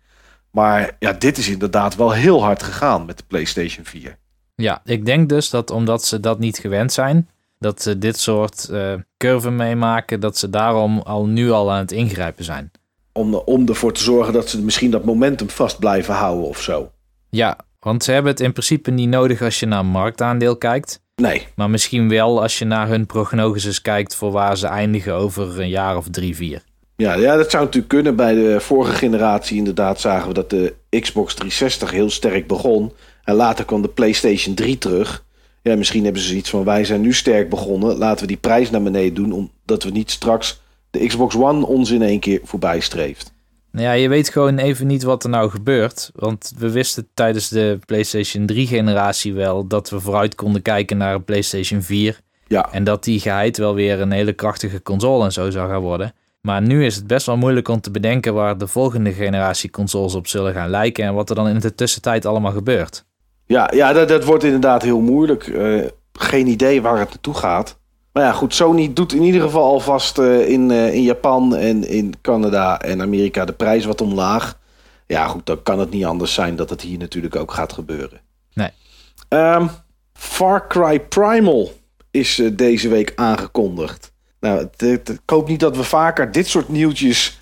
Maar 0.50 0.96
ja, 0.98 1.12
dit 1.12 1.38
is 1.38 1.48
inderdaad 1.48 1.96
wel 1.96 2.12
heel 2.12 2.42
hard 2.42 2.62
gegaan 2.62 3.06
met 3.06 3.18
de 3.18 3.24
PlayStation 3.26 3.84
4. 3.84 4.18
Ja, 4.54 4.80
ik 4.84 5.06
denk 5.06 5.28
dus 5.28 5.50
dat 5.50 5.70
omdat 5.70 6.04
ze 6.04 6.20
dat 6.20 6.38
niet 6.38 6.58
gewend 6.58 6.92
zijn, 6.92 7.28
dat 7.58 7.82
ze 7.82 7.98
dit 7.98 8.18
soort 8.18 8.68
eh 8.68 8.94
curven 9.16 9.56
meemaken, 9.56 10.20
dat 10.20 10.38
ze 10.38 10.50
daarom 10.50 10.98
al 10.98 11.26
nu 11.26 11.50
al 11.50 11.72
aan 11.72 11.78
het 11.78 11.92
ingrijpen 11.92 12.44
zijn. 12.44 12.70
Om, 13.12 13.34
om 13.34 13.68
ervoor 13.68 13.92
te 13.92 14.02
zorgen 14.02 14.32
dat 14.32 14.48
ze 14.48 14.62
misschien 14.62 14.90
dat 14.90 15.04
momentum 15.04 15.50
vast 15.50 15.78
blijven 15.78 16.14
houden 16.14 16.48
of 16.48 16.60
zo. 16.60 16.90
Ja, 17.30 17.58
want 17.80 18.04
ze 18.04 18.12
hebben 18.12 18.32
het 18.32 18.40
in 18.40 18.52
principe 18.52 18.90
niet 18.90 19.08
nodig 19.08 19.42
als 19.42 19.60
je 19.60 19.66
naar 19.66 19.84
marktaandeel 19.84 20.56
kijkt. 20.56 21.00
Nee, 21.20 21.46
Maar 21.54 21.70
misschien 21.70 22.08
wel 22.08 22.42
als 22.42 22.58
je 22.58 22.64
naar 22.64 22.88
hun 22.88 23.06
prognoses 23.06 23.82
kijkt 23.82 24.14
voor 24.14 24.30
waar 24.30 24.56
ze 24.56 24.66
eindigen 24.66 25.14
over 25.14 25.60
een 25.60 25.68
jaar 25.68 25.96
of 25.96 26.06
drie, 26.10 26.36
vier. 26.36 26.62
Ja, 26.96 27.14
ja, 27.14 27.36
dat 27.36 27.50
zou 27.50 27.64
natuurlijk 27.64 27.92
kunnen. 27.92 28.16
Bij 28.16 28.34
de 28.34 28.60
vorige 28.60 28.92
generatie 28.92 29.56
inderdaad 29.56 30.00
zagen 30.00 30.28
we 30.28 30.34
dat 30.34 30.50
de 30.50 30.74
Xbox 31.00 31.34
360 31.34 31.90
heel 31.90 32.10
sterk 32.10 32.46
begon. 32.46 32.92
En 33.24 33.34
later 33.34 33.64
kwam 33.64 33.82
de 33.82 33.88
PlayStation 33.88 34.54
3 34.54 34.78
terug. 34.78 35.24
Ja, 35.62 35.76
misschien 35.76 36.04
hebben 36.04 36.22
ze 36.22 36.36
iets 36.36 36.50
van 36.50 36.64
wij 36.64 36.84
zijn 36.84 37.00
nu 37.00 37.12
sterk 37.12 37.48
begonnen. 37.48 37.96
Laten 37.96 38.20
we 38.20 38.26
die 38.26 38.36
prijs 38.36 38.70
naar 38.70 38.82
beneden 38.82 39.14
doen. 39.14 39.32
Omdat 39.32 39.84
we 39.84 39.90
niet 39.90 40.10
straks 40.10 40.60
de 40.90 41.06
Xbox 41.06 41.36
One 41.36 41.66
ons 41.66 41.90
in 41.90 42.02
één 42.02 42.20
keer 42.20 42.40
voorbij 42.44 42.80
streeft. 42.80 43.32
Nou 43.70 43.86
ja, 43.86 43.92
je 43.92 44.08
weet 44.08 44.28
gewoon 44.28 44.58
even 44.58 44.86
niet 44.86 45.02
wat 45.02 45.24
er 45.24 45.30
nou 45.30 45.50
gebeurt. 45.50 46.10
Want 46.14 46.52
we 46.58 46.70
wisten 46.70 47.08
tijdens 47.14 47.48
de 47.48 47.78
PlayStation 47.86 48.46
3 48.46 48.66
generatie 48.66 49.34
wel 49.34 49.66
dat 49.66 49.90
we 49.90 50.00
vooruit 50.00 50.34
konden 50.34 50.62
kijken 50.62 50.96
naar 50.96 51.14
een 51.14 51.24
PlayStation 51.24 51.82
4. 51.82 52.20
Ja. 52.46 52.72
En 52.72 52.84
dat 52.84 53.04
die 53.04 53.20
geheid 53.20 53.56
wel 53.56 53.74
weer 53.74 54.00
een 54.00 54.12
hele 54.12 54.32
krachtige 54.32 54.82
console 54.82 55.24
en 55.24 55.32
zo 55.32 55.50
zou 55.50 55.68
gaan 55.68 55.80
worden. 55.80 56.12
Maar 56.40 56.62
nu 56.62 56.84
is 56.84 56.96
het 56.96 57.06
best 57.06 57.26
wel 57.26 57.36
moeilijk 57.36 57.68
om 57.68 57.80
te 57.80 57.90
bedenken 57.90 58.34
waar 58.34 58.58
de 58.58 58.66
volgende 58.66 59.12
generatie 59.12 59.70
consoles 59.70 60.14
op 60.14 60.26
zullen 60.26 60.52
gaan 60.52 60.70
lijken. 60.70 61.04
En 61.04 61.14
wat 61.14 61.30
er 61.30 61.36
dan 61.36 61.48
in 61.48 61.58
de 61.58 61.74
tussentijd 61.74 62.26
allemaal 62.26 62.52
gebeurt. 62.52 63.04
Ja, 63.46 63.70
ja 63.74 63.92
dat, 63.92 64.08
dat 64.08 64.24
wordt 64.24 64.44
inderdaad 64.44 64.82
heel 64.82 65.00
moeilijk. 65.00 65.46
Uh, 65.46 65.84
geen 66.12 66.46
idee 66.46 66.82
waar 66.82 66.98
het 66.98 67.08
naartoe 67.08 67.34
gaat. 67.34 67.77
Maar 68.18 68.26
ja, 68.26 68.32
goed, 68.32 68.54
Sony 68.54 68.92
doet 68.92 69.12
in 69.12 69.22
ieder 69.22 69.40
geval 69.40 69.62
alvast 69.62 70.18
uh, 70.18 70.48
in, 70.48 70.70
uh, 70.70 70.94
in 70.94 71.02
Japan 71.02 71.56
en 71.56 71.88
in 71.88 72.14
Canada 72.22 72.80
en 72.80 73.02
Amerika 73.02 73.44
de 73.44 73.52
prijs 73.52 73.84
wat 73.84 74.00
omlaag. 74.00 74.58
Ja, 75.06 75.26
goed, 75.26 75.46
dan 75.46 75.62
kan 75.62 75.78
het 75.78 75.90
niet 75.90 76.04
anders 76.04 76.34
zijn 76.34 76.56
dat 76.56 76.70
het 76.70 76.80
hier 76.80 76.98
natuurlijk 76.98 77.36
ook 77.36 77.52
gaat 77.52 77.72
gebeuren. 77.72 78.20
Nee. 78.54 78.70
Um, 79.28 79.70
Far 80.12 80.68
Cry 80.68 81.00
Primal 81.00 81.72
is 82.10 82.38
uh, 82.38 82.50
deze 82.56 82.88
week 82.88 83.12
aangekondigd. 83.16 84.12
Nou, 84.40 84.68
ik 84.78 85.20
hoop 85.26 85.48
niet 85.48 85.60
dat 85.60 85.76
we 85.76 85.84
vaker 85.84 86.32
dit 86.32 86.46
soort 86.46 86.68
nieuwtjes 86.68 87.40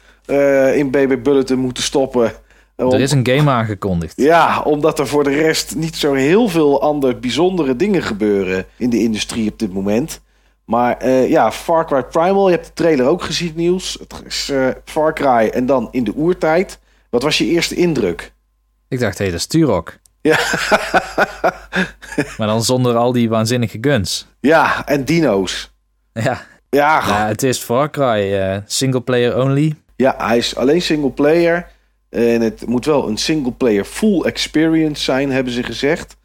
in 0.74 0.90
BB 0.90 1.22
Bulletin 1.22 1.58
moeten 1.58 1.82
stoppen. 1.82 2.32
Om... 2.76 2.92
Er 2.92 3.00
is 3.00 3.12
een 3.12 3.28
game 3.28 3.50
aangekondigd. 3.50 4.12
Ja, 4.16 4.62
omdat 4.62 4.98
er 4.98 5.06
voor 5.06 5.24
de 5.24 5.34
rest 5.34 5.74
niet 5.74 5.96
zo 5.96 6.12
heel 6.12 6.48
veel 6.48 6.82
andere 6.82 7.16
bijzondere 7.16 7.76
dingen 7.76 8.02
gebeuren 8.02 8.66
in 8.76 8.90
de 8.90 8.98
industrie 8.98 9.50
op 9.50 9.58
dit 9.58 9.72
moment. 9.72 10.20
Maar 10.66 11.04
uh, 11.04 11.28
ja, 11.28 11.52
Far 11.52 11.86
Cry 11.86 12.02
Primal, 12.02 12.48
je 12.48 12.54
hebt 12.54 12.66
de 12.66 12.72
trailer 12.72 13.06
ook 13.06 13.22
gezien, 13.22 13.52
nieuws. 13.54 13.96
Het 14.00 14.22
is 14.26 14.50
uh, 14.50 14.68
Far 14.84 15.14
Cry 15.14 15.48
en 15.48 15.66
dan 15.66 15.88
in 15.90 16.04
de 16.04 16.12
oertijd. 16.16 16.78
Wat 17.10 17.22
was 17.22 17.38
je 17.38 17.44
eerste 17.44 17.74
indruk? 17.74 18.32
Ik 18.88 19.00
dacht, 19.00 19.18
hé, 19.18 19.24
hey, 19.24 19.32
dat 19.32 19.40
is 19.40 19.46
Turok. 19.46 19.96
Ja. 20.20 20.38
maar 22.38 22.46
dan 22.46 22.64
zonder 22.64 22.96
al 22.96 23.12
die 23.12 23.28
waanzinnige 23.28 23.78
guns. 23.80 24.26
Ja, 24.40 24.86
en 24.86 25.04
dino's. 25.04 25.72
Ja. 26.12 26.42
Ja, 26.70 27.02
ja 27.06 27.26
het 27.26 27.42
is 27.42 27.58
Far 27.58 27.90
Cry, 27.90 28.32
uh, 28.32 28.56
single 28.66 29.00
player 29.00 29.36
only. 29.42 29.74
Ja, 29.96 30.14
hij 30.18 30.36
is 30.36 30.56
alleen 30.56 30.82
single 30.82 31.10
player. 31.10 31.68
En 32.08 32.40
het 32.40 32.66
moet 32.66 32.84
wel 32.84 33.08
een 33.08 33.16
single 33.16 33.52
player 33.52 33.84
full 33.84 34.22
experience 34.22 35.02
zijn, 35.02 35.30
hebben 35.30 35.52
ze 35.52 35.62
gezegd. 35.62 36.16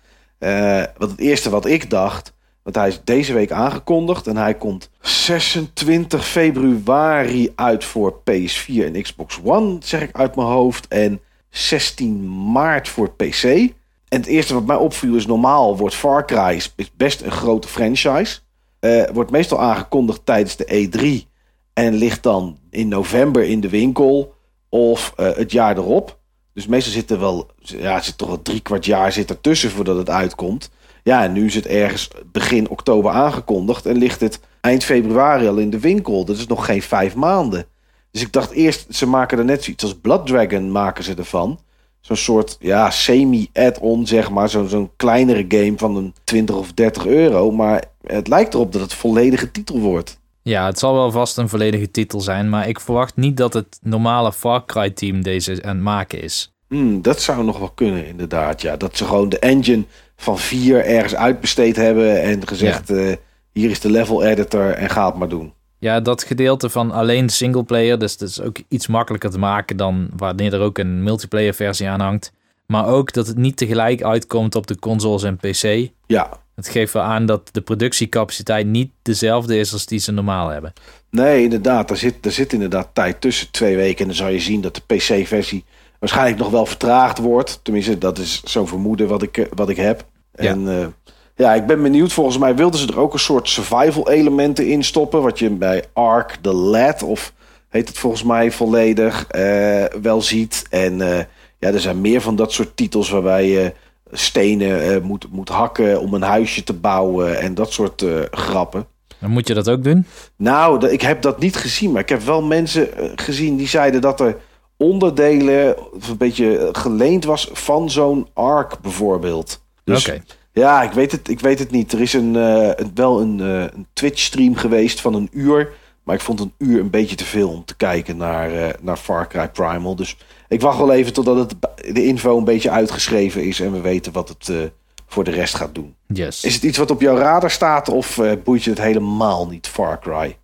wat 0.98 1.10
het 1.10 1.20
eerste 1.20 1.50
wat 1.50 1.66
ik 1.66 1.90
dacht 1.90 2.34
want 2.64 2.76
hij 2.76 2.88
is 2.88 3.02
deze 3.04 3.34
week 3.34 3.52
aangekondigd 3.52 4.28
en 4.28 4.38
hij 4.38 4.54
komt 4.54 4.90
26 5.02 6.28
februari 6.28 7.52
uit 7.56 7.84
voor 7.84 8.14
PS4 8.20 8.84
en 8.84 9.02
Xbox 9.02 9.40
One, 9.44 9.78
zeg 9.80 10.02
ik 10.02 10.16
uit 10.16 10.36
mijn 10.36 10.48
hoofd. 10.48 10.88
En 10.88 11.22
16 11.50 12.52
maart 12.52 12.90
voor 12.90 13.12
PC. 13.12 13.44
En 13.44 14.20
het 14.20 14.26
eerste 14.26 14.54
wat 14.54 14.66
mij 14.66 14.76
opviel 14.76 15.16
is 15.16 15.26
normaal 15.26 15.78
wordt 15.78 15.96
Far 15.96 16.26
Cry 16.26 16.62
best 16.98 17.22
een 17.22 17.32
grote 17.32 17.68
franchise. 17.68 18.40
Uh, 18.80 19.04
wordt 19.14 19.32
meestal 19.32 19.60
aangekondigd 19.60 20.26
tijdens 20.26 20.56
de 20.56 20.90
E3 20.90 21.30
en 21.74 21.94
ligt 21.94 22.24
dan 22.24 22.58
in 22.70 22.88
november 22.88 23.44
in 23.44 23.60
de 23.60 23.70
winkel 23.70 24.34
of 24.70 25.14
uh, 25.18 25.36
het 25.36 25.52
jaar 25.52 25.78
erop. 25.78 26.20
Dus 26.54 26.68
meestal 26.68 26.94
zit 26.94 27.12
er 27.12 27.20
wel, 27.20 27.48
ja, 27.58 28.02
zit 28.02 28.18
toch 28.18 28.28
wel 28.28 28.42
drie 28.42 28.60
kwart 28.60 28.86
jaar 28.86 29.12
zit 29.12 29.30
ertussen 29.30 29.72
voordat 29.72 29.98
het 29.98 30.10
uitkomt. 30.10 30.70
Ja, 31.04 31.24
en 31.24 31.32
nu 31.32 31.46
is 31.46 31.56
het 31.56 31.66
ergens 31.66 32.08
begin 32.32 32.70
oktober 32.70 33.12
aangekondigd 33.12 33.86
en 33.86 33.98
ligt 33.98 34.20
het 34.20 34.40
eind 34.62 34.84
februari 34.84 35.48
al 35.48 35.58
in 35.58 35.70
de 35.70 35.80
winkel. 35.80 36.26
Dat 36.26 36.38
is 36.38 36.48
nog 36.48 36.66
geen 36.66 36.82
vijf 36.82 37.16
maanden. 37.16 37.66
Dus 38.12 38.22
ik 38.22 38.34
dacht 38.34 38.52
eerst, 38.52 38.86
ze 38.90 39.08
maken 39.08 39.38
er 39.38 39.46
net 39.46 39.64
zoiets 39.64 39.84
als 39.84 39.96
Blood 39.96 40.28
Dragon 40.28 40.72
maken 40.72 41.04
ze 41.04 41.14
ervan. 41.14 41.60
Zo'n 42.02 42.16
soort 42.16 42.58
ja, 42.60 42.90
semi-add-on, 42.90 44.08
zeg 44.08 44.30
maar. 44.30 44.50
Zo'n 44.50 44.68
zo'n 44.68 44.92
kleinere 44.96 45.46
game 45.48 45.74
van 45.78 45.96
een 45.96 46.14
20 46.24 46.56
of 46.56 46.74
30 46.74 47.06
euro. 47.06 47.52
Maar 47.52 47.84
het 48.02 48.28
lijkt 48.28 48.54
erop 48.54 48.72
dat 48.72 48.82
het 48.82 48.94
volledige 48.94 49.52
titel 49.52 49.80
wordt. 49.80 50.20
Ja, 50.44 50.66
het 50.66 50.80
zal 50.80 50.94
wel 50.94 51.12
vast 51.12 51.38
een 51.38 51.50
volledige 51.50 51.92
titel 51.92 52.22
zijn. 52.22 52.50
Maar 52.50 52.68
ik 52.68 52.80
verwacht 52.80 53.16
niet 53.16 53.38
dat 53.38 53.54
het 53.54 53.80
normale 53.82 54.34
Far 54.34 54.66
Cry 54.66 54.90
team 54.90 55.24
deze 55.24 55.64
aan 55.64 55.76
het 55.76 55.84
maken 55.84 56.22
is. 56.22 56.54
Hmm, 56.68 57.02
dat 57.02 57.22
zou 57.22 57.44
nog 57.44 57.60
wel 57.60 57.70
kunnen, 57.70 58.08
inderdaad. 58.08 58.62
Ja, 58.62 58.78
dat 58.78 58.98
ze 58.98 59.06
gewoon 59.06 59.30
de 59.30 59.40
engine 59.40 59.84
van 60.22 60.40
vier 60.40 60.86
ergens 60.86 61.16
uitbesteed 61.16 61.76
hebben 61.76 62.22
en 62.22 62.48
gezegd: 62.48 62.88
ja. 62.88 62.96
uh, 62.96 63.16
hier 63.52 63.70
is 63.70 63.80
de 63.80 63.90
level 63.90 64.24
editor 64.24 64.70
en 64.74 64.90
ga 64.90 65.06
het 65.06 65.16
maar 65.16 65.30
doen. 65.30 65.54
Ja, 65.80 66.00
dat 66.00 66.24
gedeelte 66.24 66.70
van 66.70 66.92
alleen 66.92 67.30
singleplayer, 67.30 68.00
dus 68.00 68.18
dat 68.18 68.30
is 68.30 68.42
ook 68.42 68.58
iets 68.68 68.88
makkelijker 68.88 69.30
te 69.30 69.40
maken 69.40 69.78
dan 69.78 70.10
wanneer 70.16 70.54
er 70.54 70.60
ook 70.60 70.78
een 70.78 71.04
multiplayer 71.04 71.54
versie 71.54 71.90
aan 71.90 72.00
hangt. 72.00 72.32
Maar 72.66 72.88
ook 72.88 73.14
dat 73.14 73.28
het 73.28 73.38
niet 73.38 73.58
tegelijk 73.58 74.04
uitkomt 74.04 74.56
op 74.56 74.68
de 74.68 74.80
consoles 74.80 75.24
en 75.24 75.38
PC. 75.38 75.90
Ja. 76.08 76.30
Het 76.56 76.68
geeft 76.68 76.94
wel 76.94 77.04
aan 77.04 77.26
dat 77.26 77.50
de 77.52 77.62
productiecapaciteit 77.62 78.68
niet 78.68 78.92
dezelfde 79.02 79.58
is 79.58 79.74
als 79.74 79.86
die 79.86 80.00
ze 80.00 80.12
normaal 80.12 80.50
hebben. 80.50 80.74
Nee, 81.10 81.44
inderdaad. 81.44 81.90
Er 81.90 81.98
zit, 81.98 82.26
er 82.26 82.32
zit 82.32 82.54
inderdaad 82.54 82.90
tijd 82.94 83.22
tussen 83.22 83.52
twee 83.52 83.76
weken. 83.76 84.00
En 84.00 84.06
dan 84.06 84.16
zou 84.16 84.32
je 84.32 84.40
zien 84.40 84.62
dat 84.62 84.76
de 84.76 84.96
PC-versie 84.96 85.66
waarschijnlijk 86.02 86.38
nog 86.38 86.50
wel 86.50 86.66
vertraagd 86.66 87.18
wordt. 87.18 87.60
Tenminste, 87.64 87.98
dat 87.98 88.18
is 88.18 88.42
zo'n 88.44 88.68
vermoeden 88.68 89.08
wat 89.08 89.22
ik, 89.22 89.48
wat 89.54 89.70
ik 89.70 89.78
heb. 89.78 90.06
En 90.32 90.62
ja. 90.62 90.80
Uh, 90.80 90.88
ja, 91.36 91.54
ik 91.54 91.66
ben 91.66 91.82
benieuwd. 91.82 92.14
Volgens 92.14 92.38
mij 92.38 92.56
wilden 92.56 92.80
ze 92.80 92.88
er 92.88 93.00
ook 93.00 93.14
een 93.14 93.20
soort 93.20 93.50
survival 93.50 94.10
elementen 94.10 94.68
in 94.68 94.84
stoppen. 94.84 95.22
Wat 95.22 95.40
je 95.40 95.50
bij 95.50 95.84
Ark 95.94 96.38
the 96.42 96.54
Lad, 96.54 97.04
of 97.04 97.34
heet 97.70 97.88
het 97.88 97.98
volgens 97.98 98.24
mij 98.24 98.52
volledig, 98.52 99.28
uh, 99.36 99.86
wel 100.02 100.22
ziet. 100.22 100.66
En 100.70 101.00
uh, 101.00 101.18
ja, 101.60 101.70
er 101.70 101.80
zijn 101.80 102.02
meer 102.02 102.22
van 102.22 102.36
dat 102.36 102.52
soort 102.52 102.78
titels 102.78 103.10
waarbij 103.10 103.48
je 103.48 103.74
stenen 104.12 105.04
moet, 105.04 105.28
moet 105.32 105.50
hakken 105.50 106.02
om 106.02 106.14
een 106.14 106.22
huisje 106.22 106.64
te 106.64 106.74
bouwen 106.74 107.40
en 107.40 107.54
dat 107.54 107.72
soort 107.72 108.06
grappen. 108.32 108.88
Dan 109.20 109.32
moet 109.32 109.48
je 109.48 109.54
dat 109.54 109.70
ook 109.70 109.84
doen? 109.84 110.06
Nou, 110.36 110.88
ik 110.88 111.02
heb 111.02 111.22
dat 111.22 111.40
niet 111.40 111.56
gezien, 111.56 111.92
maar 111.92 112.02
ik 112.02 112.10
heb 112.10 112.22
wel 112.22 112.42
mensen 112.42 112.90
gezien 113.16 113.58
die 113.58 113.68
zeiden 113.68 114.02
dat 114.02 114.20
er 114.20 114.38
onderdelen 114.82 115.76
een 116.10 116.18
beetje 116.18 116.70
geleend 116.72 117.24
was 117.24 117.50
van 117.54 117.90
zo'n 117.90 118.28
Ark 118.34 118.80
bijvoorbeeld. 118.82 119.64
Dus, 119.84 120.08
Oké. 120.08 120.24
Ja, 120.54 120.84
ik 120.84 120.92
weet, 120.92 121.12
het, 121.12 121.30
ik 121.30 121.40
weet 121.40 121.60
het 121.60 121.72
niet. 121.72 121.92
Er 121.92 122.02
is 122.02 122.14
een, 122.14 122.36
uh, 122.36 122.70
wel 122.94 123.22
een, 123.22 123.40
uh, 123.40 123.62
een 123.62 123.88
Twitch-stream 123.94 124.56
geweest 124.56 125.02
van 125.02 125.14
een 125.14 125.30
uur. 125.32 125.70
Maar 126.04 126.16
ik 126.16 126.22
vond 126.22 126.40
een 126.40 126.54
uur 126.58 126.80
een 126.80 126.90
beetje 126.90 127.16
te 127.16 127.26
veel 127.26 127.50
om 127.50 127.66
te 127.66 127.76
kijken 127.76 128.18
naar, 128.18 128.54
uh, 128.54 128.68
naar 128.82 128.98
Far 128.98 129.28
Cry 129.28 129.50
Primal. 129.50 129.96
Dus 129.96 130.18
ik 130.48 130.62
wacht 130.62 130.78
wel 130.78 130.94
even 130.94 131.14
totdat 131.14 131.38
het, 131.38 131.56
de 131.96 132.06
info 132.06 132.38
een 132.38 132.44
beetje 132.44 132.70
uitgeschreven 132.70 133.44
is 133.44 133.60
en 133.60 133.72
we 133.72 133.82
weten 133.82 134.12
wat 134.12 134.30
het 134.30 134.72
voor 135.08 135.24
de 135.24 135.32
rest 135.32 135.56
gaat 135.56 135.76
doen. 135.76 135.96
Yes. 136.08 136.44
Is 136.44 136.54
het 136.54 136.64
iets 136.64 136.78
wat 136.78 136.92
op 136.92 137.02
jouw 137.02 137.18
radar 137.18 137.52
staat 137.52 137.90
of 137.90 138.20
boeit 138.44 138.64
je 138.64 138.70
het 138.70 138.82
helemaal 138.82 139.48
niet, 139.48 139.68
Far 139.68 140.00
Cry? 140.00 140.38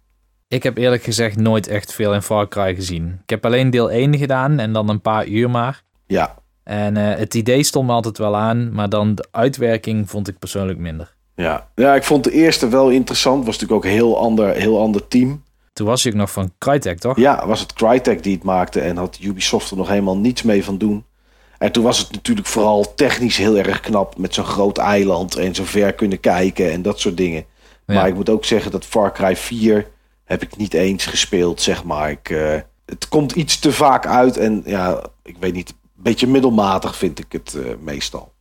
Ik 0.48 0.64
heb 0.64 0.78
eerlijk 0.78 1.04
gezegd 1.04 1.38
nooit 1.38 1.68
echt 1.68 1.94
veel 1.94 2.14
in 2.14 2.22
Far 2.22 2.48
Cry 2.48 2.76
gezien. 2.76 3.20
Ik 3.24 3.30
heb 3.30 3.46
alleen 3.46 3.70
deel 3.70 3.92
1 3.92 4.18
gedaan 4.18 4.60
en 4.60 4.74
dan 4.74 4.90
een 4.90 5.02
paar 5.02 5.28
uur 5.28 5.50
maar. 5.50 5.84
Ja, 6.06 6.36
en 6.68 6.96
uh, 6.96 7.16
het 7.16 7.34
idee 7.34 7.64
stond 7.64 7.88
me 7.88 7.94
altijd 7.94 8.18
wel 8.18 8.38
aan, 8.38 8.74
maar 8.74 8.90
dan 8.90 9.16
de 9.16 9.28
uitwerking 9.32 10.10
vond 10.10 10.28
ik 10.28 10.40
persoonlijk 10.40 10.80
minder. 10.80 11.16
Ja, 11.36 11.68
ja 11.76 11.96
ik 11.96 12.04
vond 12.04 12.24
de 12.24 12.32
eerste 12.32 12.68
wel 12.68 12.90
interessant. 12.90 13.46
Was 13.46 13.54
natuurlijk 13.60 13.86
ook 13.86 13.92
een 13.92 13.98
heel 13.98 14.18
ander, 14.18 14.54
heel 14.54 14.80
ander 14.80 15.08
team. 15.08 15.44
Toen 15.74 15.88
was 15.88 16.04
je 16.04 16.10
ook 16.10 16.16
nog 16.16 16.32
van 16.32 16.52
Crytek, 16.58 17.00
toch? 17.00 17.18
Ja, 17.18 17.48
was 17.48 17.60
het 17.60 17.74
Crytek 17.74 18.24
die 18.24 18.34
het 18.36 18.44
maakte 18.44 18.80
en 18.80 18.98
had 18.98 19.18
Ubisoft 19.22 19.72
er 19.72 19.78
nog 19.78 19.88
helemaal 19.88 20.18
niets 20.18 20.44
mee 20.44 20.64
van 20.64 20.78
doen. 20.78 21.06
En 21.58 21.72
toen 21.72 21.84
was 21.84 22.00
het 22.00 22.12
natuurlijk 22.12 22.48
vooral 22.48 22.94
technisch 22.96 23.38
heel 23.38 23.58
erg 23.58 23.80
knap 23.80 24.18
met 24.18 24.34
zo'n 24.34 24.46
groot 24.46 24.78
eiland 24.78 25.36
en 25.36 25.56
zo 25.56 25.64
ver 25.64 25.94
kunnen 25.94 26.20
kijken 26.20 26.72
en 26.72 26.82
dat 26.82 27.00
soort 27.00 27.18
dingen. 27.18 27.46
Ja. 27.86 27.94
Maar 27.94 28.08
ik 28.08 28.16
moet 28.16 28.30
ook 28.30 28.46
zeggen 28.46 28.72
dat 28.72 28.86
Far 28.86 29.14
Cry 29.14 29.36
4 29.36 29.88
heb 30.28 30.42
ik 30.42 30.58
niet 30.58 30.74
eens 30.74 31.06
gespeeld, 31.06 31.62
zeg 31.62 31.84
maar. 31.84 32.10
Ik, 32.10 32.30
uh, 32.30 32.54
het 32.86 33.08
komt 33.08 33.32
iets 33.32 33.60
te 33.60 33.72
vaak 33.72 34.06
uit 34.06 34.38
en 34.38 34.62
ja, 34.66 35.02
ik 35.24 35.36
weet 35.40 35.54
niet, 35.54 35.74
beetje 35.96 36.28
middelmatig 36.28 36.96
vind 36.96 37.20
ik 37.20 37.32
het 37.32 37.54
uh, 37.58 37.64
meestal. 37.80 38.34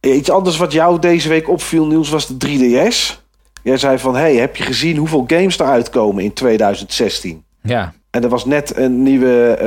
Iets 0.00 0.30
anders 0.30 0.56
wat 0.56 0.72
jou 0.72 0.98
deze 0.98 1.28
week 1.28 1.48
opviel, 1.48 1.86
nieuws 1.86 2.08
was 2.08 2.26
de 2.26 2.46
3DS. 2.46 3.20
Jij 3.62 3.76
zei 3.76 3.98
van, 3.98 4.16
hey, 4.16 4.36
heb 4.36 4.56
je 4.56 4.62
gezien 4.62 4.96
hoeveel 4.96 5.24
games 5.26 5.58
er 5.58 5.66
uitkomen 5.66 6.24
in 6.24 6.32
2016? 6.32 7.44
Ja. 7.62 7.92
En 8.10 8.22
er 8.22 8.28
was 8.28 8.44
net 8.44 8.76
een 8.76 9.02
nieuwe, 9.02 9.58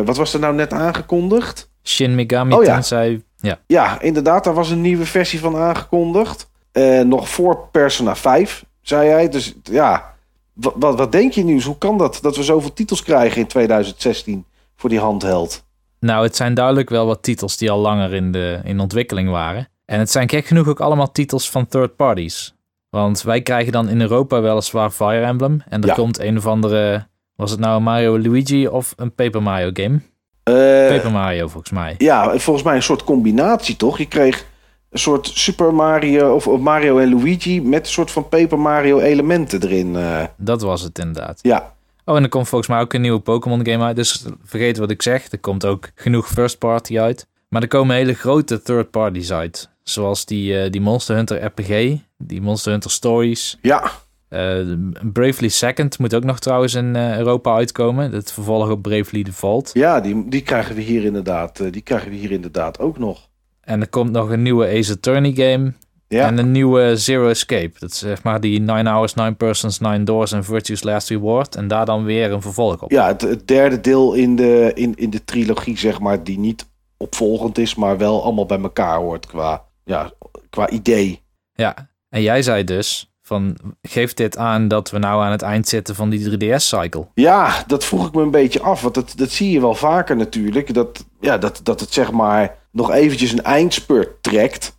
uh, 0.00 0.06
wat 0.06 0.16
was 0.16 0.34
er 0.34 0.40
nou 0.40 0.54
net 0.54 0.72
aangekondigd? 0.72 1.70
Shin 1.82 2.14
Megami 2.14 2.54
oh, 2.54 2.64
ja. 2.64 2.74
Tensei. 2.74 3.22
Ja. 3.36 3.58
ja, 3.66 4.00
inderdaad, 4.00 4.44
daar 4.44 4.54
was 4.54 4.70
een 4.70 4.80
nieuwe 4.80 5.06
versie 5.06 5.40
van 5.40 5.56
aangekondigd. 5.56 6.50
Nog 7.04 7.28
voor 7.28 7.68
Persona 7.72 8.16
5, 8.16 8.64
zei 8.82 9.08
hij. 9.08 9.28
Dus 9.28 9.54
ja, 9.62 10.13
wat, 10.54 10.74
wat, 10.76 10.98
wat 10.98 11.12
denk 11.12 11.32
je 11.32 11.44
nieuws? 11.44 11.64
Hoe 11.64 11.78
kan 11.78 11.98
dat, 11.98 12.18
dat 12.22 12.36
we 12.36 12.42
zoveel 12.42 12.72
titels 12.72 13.02
krijgen 13.02 13.40
in 13.40 13.46
2016 13.46 14.44
voor 14.76 14.90
die 14.90 14.98
handheld? 15.00 15.64
Nou, 16.00 16.24
het 16.24 16.36
zijn 16.36 16.54
duidelijk 16.54 16.88
wel 16.90 17.06
wat 17.06 17.22
titels 17.22 17.56
die 17.56 17.70
al 17.70 17.78
langer 17.78 18.14
in, 18.14 18.32
de, 18.32 18.60
in 18.64 18.80
ontwikkeling 18.80 19.30
waren. 19.30 19.68
En 19.84 19.98
het 19.98 20.10
zijn 20.10 20.28
gek 20.28 20.46
genoeg 20.46 20.68
ook 20.68 20.80
allemaal 20.80 21.12
titels 21.12 21.50
van 21.50 21.66
third 21.66 21.96
parties. 21.96 22.54
Want 22.90 23.22
wij 23.22 23.42
krijgen 23.42 23.72
dan 23.72 23.88
in 23.88 24.00
Europa 24.00 24.40
weliswaar 24.40 24.90
Fire 24.90 25.24
Emblem. 25.24 25.62
En 25.68 25.80
er 25.82 25.88
Ja. 25.88 25.94
komt 25.94 26.18
een 26.18 26.36
of 26.36 26.46
andere... 26.46 27.06
Was 27.36 27.50
het 27.50 27.60
nou 27.60 27.76
een 27.76 27.82
Mario 27.82 28.18
Luigi 28.18 28.68
of 28.68 28.92
een 28.96 29.14
Paper 29.14 29.42
Mario 29.42 29.70
game? 29.72 30.00
Eh, 30.42 30.94
Paper 30.96 31.10
Mario 31.10 31.48
volgens 31.48 31.72
mij. 31.72 31.94
ja, 31.98 32.38
volgens 32.38 32.64
mij 32.64 32.74
een 32.76 32.82
soort 32.82 33.04
combinatie 33.04 33.76
toch? 33.76 33.98
Je 33.98 34.06
kreeg 34.06 34.46
een 34.94 35.00
soort 35.00 35.26
Super 35.34 35.74
Mario 35.74 36.34
of, 36.34 36.46
Mario 36.58 36.98
en 36.98 37.14
Luigi 37.14 37.62
met 37.62 37.80
een 37.86 37.92
soort 37.92 38.10
van 38.10 38.28
Paper 38.28 38.58
Mario 38.58 38.98
elementen 38.98 39.62
erin. 39.62 39.96
eh. 39.96 40.22
Dat 40.36 40.62
was 40.62 40.80
het 40.82 40.98
inderdaad. 40.98 41.38
ja, 41.42 41.72
Oh, 42.06 42.16
en 42.16 42.22
er 42.22 42.28
komt 42.28 42.48
volgens 42.48 42.70
mij 42.70 42.80
ook 42.80 42.92
een 42.92 43.00
nieuwe 43.00 43.20
Pokémon 43.20 43.66
game 43.66 43.84
uit. 43.84 43.96
Dus 43.96 44.24
vergeet 44.44 44.78
wat 44.78 44.90
ik 44.90 45.02
zeg. 45.02 45.32
Er 45.32 45.38
komt 45.38 45.64
ook 45.66 45.90
genoeg 45.94 46.28
first 46.28 46.58
party 46.58 46.98
uit. 46.98 47.26
Maar 47.48 47.62
er 47.62 47.68
komen 47.68 47.96
hele 47.96 48.14
grote 48.14 48.62
third 48.62 48.90
parties 48.90 49.32
uit. 49.32 49.70
Zoals 49.82 50.24
die, 50.24 50.58
eh, 50.60 50.70
die 50.70 50.80
Monster 50.80 51.16
Hunter 51.16 51.44
RPG. 51.44 51.96
Die 52.18 52.40
Monster 52.42 52.70
Hunter 52.72 52.90
Stories. 52.90 53.58
ja, 53.62 53.90
Eh, 54.28 54.58
Bravely 55.12 55.48
Second 55.48 55.98
moet 55.98 56.14
ook 56.14 56.24
nog 56.24 56.38
trouwens 56.38 56.74
in 56.74 56.96
Europa 56.96 57.54
uitkomen. 57.54 58.12
Het 58.12 58.32
vervolg 58.32 58.70
op 58.70 58.82
Bravely 58.82 59.22
Default. 59.22 59.70
ja 59.72 60.00
die, 60.00 60.28
die 60.28 60.42
krijgen 60.42 60.74
we 60.74 60.80
hier 60.80 61.04
inderdaad. 61.04 61.72
die 61.72 61.82
krijgen 61.82 62.10
we 62.10 62.16
hier 62.16 62.30
inderdaad 62.30 62.78
ook 62.80 62.98
nog. 62.98 63.28
En 63.64 63.80
er 63.80 63.88
komt 63.88 64.10
nog 64.10 64.30
een 64.30 64.42
nieuwe 64.42 64.66
Ace 64.66 64.92
Attorney 64.92 65.32
game. 65.32 65.72
Ja, 66.08 66.26
En 66.26 66.38
een 66.38 66.50
nieuwe 66.50 66.96
Zero 66.96 67.28
Escape. 67.28 67.72
Dat 67.78 67.90
is 67.90 67.98
zeg 67.98 68.22
maar 68.22 68.40
die 68.40 68.60
9 68.60 68.86
Hours, 68.86 69.14
9 69.14 69.36
Persons, 69.36 69.78
9 69.78 70.04
Doors 70.04 70.32
en 70.32 70.44
Virtue's 70.44 70.82
Last 70.82 71.08
Reward. 71.08 71.56
En 71.56 71.68
daar 71.68 71.86
dan 71.86 72.04
weer 72.04 72.32
een 72.32 72.42
vervolg 72.42 72.82
op. 72.82 72.90
ja 72.90 73.06
het, 73.06 73.20
het 73.20 73.48
derde 73.48 73.80
deel 73.80 74.14
in 74.14 74.36
de, 74.36 74.70
in, 74.74 74.94
in 74.94 75.10
de 75.10 75.24
trilogie, 75.24 75.78
zeg 75.78 76.00
maar, 76.00 76.24
die 76.24 76.38
niet 76.38 76.66
opvolgend 76.96 77.58
is, 77.58 77.74
maar 77.74 77.98
wel 77.98 78.22
allemaal 78.22 78.46
bij 78.46 78.60
elkaar 78.60 78.98
hoort 78.98 79.26
qua, 79.26 79.64
ja, 79.84 80.12
qua 80.50 80.70
idee. 80.70 81.22
Ja, 81.52 81.90
en 82.08 82.22
jij 82.22 82.42
zei 82.42 82.64
dus 82.64 83.13
van 83.26 83.56
geeft 83.82 84.16
dit 84.16 84.36
aan 84.36 84.68
dat 84.68 84.90
we 84.90 84.98
nou 84.98 85.22
aan 85.22 85.30
het 85.30 85.42
eind 85.42 85.68
zitten 85.68 85.94
van 85.94 86.10
die 86.10 86.30
3DS-cycle? 86.30 87.06
Ja, 87.14 87.64
dat 87.66 87.84
vroeg 87.84 88.06
ik 88.06 88.14
me 88.14 88.22
een 88.22 88.30
beetje 88.30 88.62
af. 88.62 88.80
Want 88.80 88.94
dat, 88.94 89.12
dat 89.16 89.30
zie 89.30 89.50
je 89.50 89.60
wel 89.60 89.74
vaker 89.74 90.16
natuurlijk. 90.16 90.74
Dat, 90.74 91.04
ja, 91.20 91.38
dat, 91.38 91.60
dat 91.62 91.80
het 91.80 91.92
zeg 91.92 92.12
maar 92.12 92.56
nog 92.70 92.92
eventjes 92.92 93.32
een 93.32 93.42
eindspurt 93.42 94.22
trekt. 94.22 94.76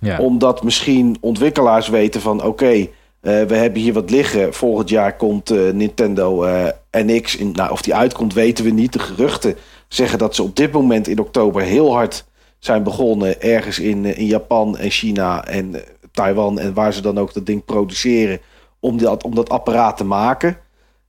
Ja. 0.00 0.18
Omdat 0.18 0.62
misschien 0.62 1.16
ontwikkelaars 1.20 1.88
weten 1.88 2.20
van... 2.20 2.44
oké, 2.44 2.70
eh, 2.70 2.88
we 3.20 3.54
hebben 3.54 3.80
hier 3.80 3.92
wat 3.92 4.10
liggen. 4.10 4.54
Volgend 4.54 4.88
jaar 4.88 5.16
komt 5.16 5.50
eh, 5.50 5.70
Nintendo 5.72 6.44
eh, 6.44 6.68
NX. 6.90 7.36
In, 7.36 7.52
nou, 7.52 7.70
of 7.70 7.82
die 7.82 7.94
uitkomt 7.94 8.34
weten 8.34 8.64
we 8.64 8.70
niet. 8.70 8.92
De 8.92 8.98
geruchten 8.98 9.56
zeggen 9.88 10.18
dat 10.18 10.34
ze 10.34 10.42
op 10.42 10.56
dit 10.56 10.72
moment 10.72 11.08
in 11.08 11.18
oktober 11.18 11.62
heel 11.62 11.92
hard 11.92 12.24
zijn 12.58 12.82
begonnen. 12.82 13.42
Ergens 13.42 13.78
in, 13.78 14.04
in 14.04 14.26
Japan 14.26 14.76
en 14.76 14.90
China 14.90 15.44
en 15.44 15.74
Taiwan. 16.18 16.58
En 16.58 16.74
waar 16.74 16.92
ze 16.92 17.00
dan 17.02 17.18
ook 17.18 17.32
dat 17.34 17.46
ding 17.46 17.64
produceren. 17.64 18.40
Om 18.80 18.98
dat, 18.98 19.22
om 19.24 19.34
dat 19.34 19.48
apparaat 19.50 19.96
te 19.96 20.04
maken. 20.04 20.56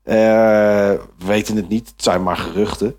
Eh, 0.04 0.16
we 0.16 1.26
weten 1.26 1.56
het 1.56 1.70
niet. 1.70 1.88
Het 1.88 2.04
zijn 2.04 2.24
maar 2.24 2.38
geruchten. 2.38 2.96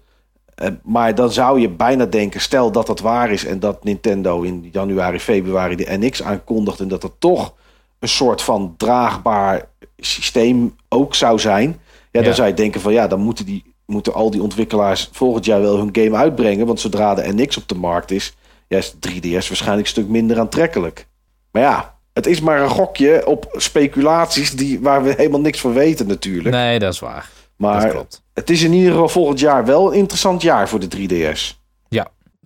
Eh, 0.55 0.69
maar 0.83 1.15
dan 1.15 1.33
zou 1.33 1.61
je 1.61 1.69
bijna 1.69 2.07
denken, 2.07 2.41
stel 2.41 2.73
dat 2.73 2.87
dat 2.87 3.01
waar 3.01 3.31
is 3.31 3.45
en 3.45 3.61
dat 3.61 3.85
Nintendo 3.85 4.43
in 4.43 4.69
januari, 4.73 5.21
februari 5.21 5.77
de 5.77 5.87
NX 5.99 6.23
aankondigt 6.23 6.81
en 6.81 6.89
dat 6.89 7.03
het 7.03 7.13
toch 7.21 7.55
een 7.99 8.09
soort 8.09 8.43
van 8.43 8.75
draagbaar 8.77 9.69
systeem 9.97 10.77
ook 10.89 11.15
zou 11.15 11.39
zijn. 11.39 11.69
Ja, 11.69 12.21
dan 12.21 12.25
Ja. 12.25 12.33
zou 12.33 12.49
je 12.49 12.55
denken 12.55 12.81
van 12.81 12.93
ja, 12.93 13.07
dan 13.07 13.21
moeten, 13.21 13.45
die, 13.47 13.75
moeten 13.87 14.15
al 14.15 14.31
die 14.31 14.43
ontwikkelaars 14.43 15.09
volgend 15.13 15.45
jaar 15.45 15.61
wel 15.61 15.77
hun 15.77 15.89
game 15.93 16.17
uitbrengen. 16.17 16.67
Want 16.67 16.81
zodra 16.81 17.15
de 17.15 17.33
NX 17.35 17.57
op 17.57 17.69
de 17.69 17.75
markt 17.75 18.11
is, 18.11 18.37
ja, 18.69 18.79
is 18.79 18.95
de 18.99 19.13
3DS 19.13 19.31
waarschijnlijk 19.49 19.81
een 19.87 19.93
stuk 19.93 20.09
minder 20.09 20.39
aantrekkelijk. 20.39 21.07
Maar 21.53 21.63
ja, 21.63 21.99
het 22.13 22.27
is 22.27 22.41
maar 22.41 22.61
een 22.61 22.69
gokje 22.69 23.27
op 23.27 23.49
speculaties 23.53 24.51
die, 24.51 24.81
waar 24.81 25.03
we 25.03 25.15
helemaal 25.17 25.41
niks 25.41 25.61
van 25.61 25.73
weten 25.73 26.07
natuurlijk. 26.07 26.55
Nee, 26.55 26.79
dat 26.79 26.93
is 26.93 26.99
waar. 26.99 27.31
maar 27.57 27.83
dat 27.83 27.91
klopt. 27.91 28.23
het 28.35 28.51
is 28.51 28.63
in 28.63 28.73
ieder 28.73 28.91
geval 28.91 29.09
volgend 29.09 29.41
jaar 29.41 29.65
wel 29.65 29.93
een 29.93 29.99
interessant 29.99 30.43
jaar 30.43 30.69
voor 30.69 30.81
de 30.81 30.89
3DS. 30.97 31.59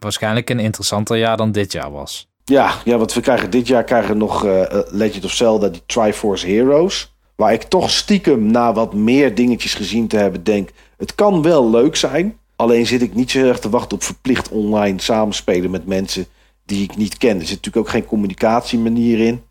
Waarschijnlijk 0.05 0.51
een 0.51 0.59
interessanter 0.59 1.17
jaar 1.17 1.37
dan 1.37 1.53
dit 1.53 1.73
jaar 1.73 1.93
was. 1.93 2.29
Ja, 2.45 2.75
ja, 2.85 2.97
want 2.97 3.13
we 3.13 3.21
krijgen 3.21 3.51
dit 3.51 3.67
jaar 3.67 3.85
krijgen 3.85 4.11
we 4.11 4.17
nog 4.17 4.45
eh, 4.45 4.81
Legend 4.87 5.25
of 5.25 5.33
Zelda, 5.33 5.69
die 5.69 5.83
Triforce 5.87 6.47
Heroes. 6.47 7.15
Waar 7.37 7.53
ik 7.53 7.63
toch 7.63 7.91
stiekem 7.91 8.51
na 8.51 8.73
wat 8.73 8.95
meer 8.95 9.35
dingetjes 9.35 9.75
gezien 9.75 10.09
te 10.09 10.17
hebben 10.17 10.45
denk... 10.45 10.71
het 10.97 11.15
kan 11.15 11.43
wel 11.43 11.71
leuk 11.71 11.97
zijn. 11.97 12.39
Alleen 12.57 12.87
zit 12.87 13.03
ik 13.03 13.15
niet 13.15 13.31
zo 13.31 13.39
erg 13.39 13.59
te 13.59 13.71
wachten 13.71 13.97
op 13.97 14.03
verplicht 14.03 14.49
online 14.49 15.01
samenspelen 15.01 15.71
met 15.71 15.87
mensen 15.87 16.27
die 16.65 16.83
ik 16.83 16.97
niet 16.97 17.19
ken. 17.19 17.41
Er 17.41 17.47
zit 17.47 17.57
natuurlijk 17.57 17.87
ook 17.87 17.93
geen 17.93 18.07
communicatiemanier 18.07 19.19
in. 19.21 19.43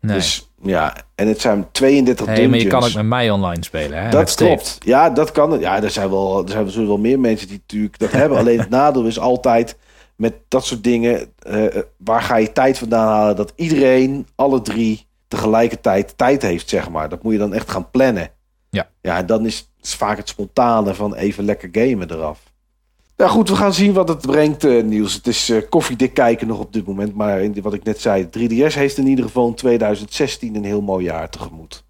Nee. 0.00 0.16
Dus 0.16 0.50
ja, 0.62 0.96
en 1.14 1.28
het 1.28 1.40
zijn 1.40 1.66
32 1.72 2.26
hey, 2.26 2.34
maar 2.34 2.42
je 2.44 2.50
dungeons. 2.50 2.72
kan 2.72 2.88
ook 2.88 2.94
met 2.96 3.06
mij 3.06 3.30
online 3.30 3.64
spelen. 3.64 4.02
Hè? 4.02 4.10
Dat 4.10 4.30
Steve. 4.30 4.50
klopt. 4.50 4.76
Ja, 4.84 5.10
dat 5.10 5.32
kan. 5.32 5.60
Ja, 5.60 5.82
er 5.82 5.90
zijn 5.90 6.10
wel, 6.10 6.42
er 6.48 6.70
zijn 6.70 6.86
wel 6.86 6.98
meer 6.98 7.20
mensen 7.20 7.48
die 7.48 7.58
natuurlijk 7.66 7.98
dat 7.98 8.12
hebben. 8.12 8.38
Alleen 8.38 8.58
het 8.58 8.70
nadeel 8.80 9.04
is 9.04 9.18
altijd 9.18 9.76
met 10.16 10.34
dat 10.48 10.64
soort 10.64 10.84
dingen. 10.84 11.32
eh, 11.38 11.64
waar 11.96 12.22
ga 12.22 12.36
je 12.36 12.52
tijd 12.52 12.78
vandaan 12.78 13.06
halen 13.08 13.36
dat 13.36 13.52
iedereen, 13.56 14.26
alle 14.34 14.62
drie, 14.62 15.06
tegelijkertijd 15.28 16.12
tijd 16.18 16.42
heeft, 16.42 16.68
zeg 16.68 16.90
maar. 16.90 17.08
Dat 17.08 17.22
moet 17.22 17.32
je 17.32 17.38
dan 17.38 17.54
echt 17.54 17.70
gaan 17.70 17.90
plannen. 17.90 18.30
Ja. 18.70 18.88
Ja, 19.00 19.16
en 19.16 19.26
dan 19.26 19.46
is, 19.46 19.70
is 19.80 19.94
vaak 19.94 20.16
het 20.16 20.28
spontane 20.28 20.94
van 20.94 21.14
even 21.14 21.44
lekker 21.44 21.68
gamen 21.72 22.10
eraf. 22.10 22.40
Ja, 23.20 23.28
goed, 23.28 23.48
we 23.48 23.56
gaan 23.56 23.74
zien 23.74 23.92
wat 23.92 24.08
het 24.08 24.20
brengt, 24.20 24.64
eh, 24.64 24.82
Niels. 24.82 25.14
Het 25.14 25.26
is 25.26 25.50
eh, 25.50 25.56
koffiedik 25.68 26.14
kijken 26.14 26.46
nog 26.46 26.58
op 26.58 26.72
dit 26.72 26.86
moment. 26.86 27.14
Maar 27.14 27.40
in, 27.40 27.56
wat 27.62 27.74
ik 27.74 27.84
net 27.84 28.00
zei, 28.00 28.28
3DS 28.38 28.74
heeft 28.74 28.96
in 28.98 29.06
ieder 29.06 29.24
geval 29.24 29.48
in 29.48 29.54
2016 29.54 30.54
een 30.54 30.64
heel 30.64 30.80
mooi 30.80 31.04
jaar 31.04 31.30
tegemoet. 31.30 31.84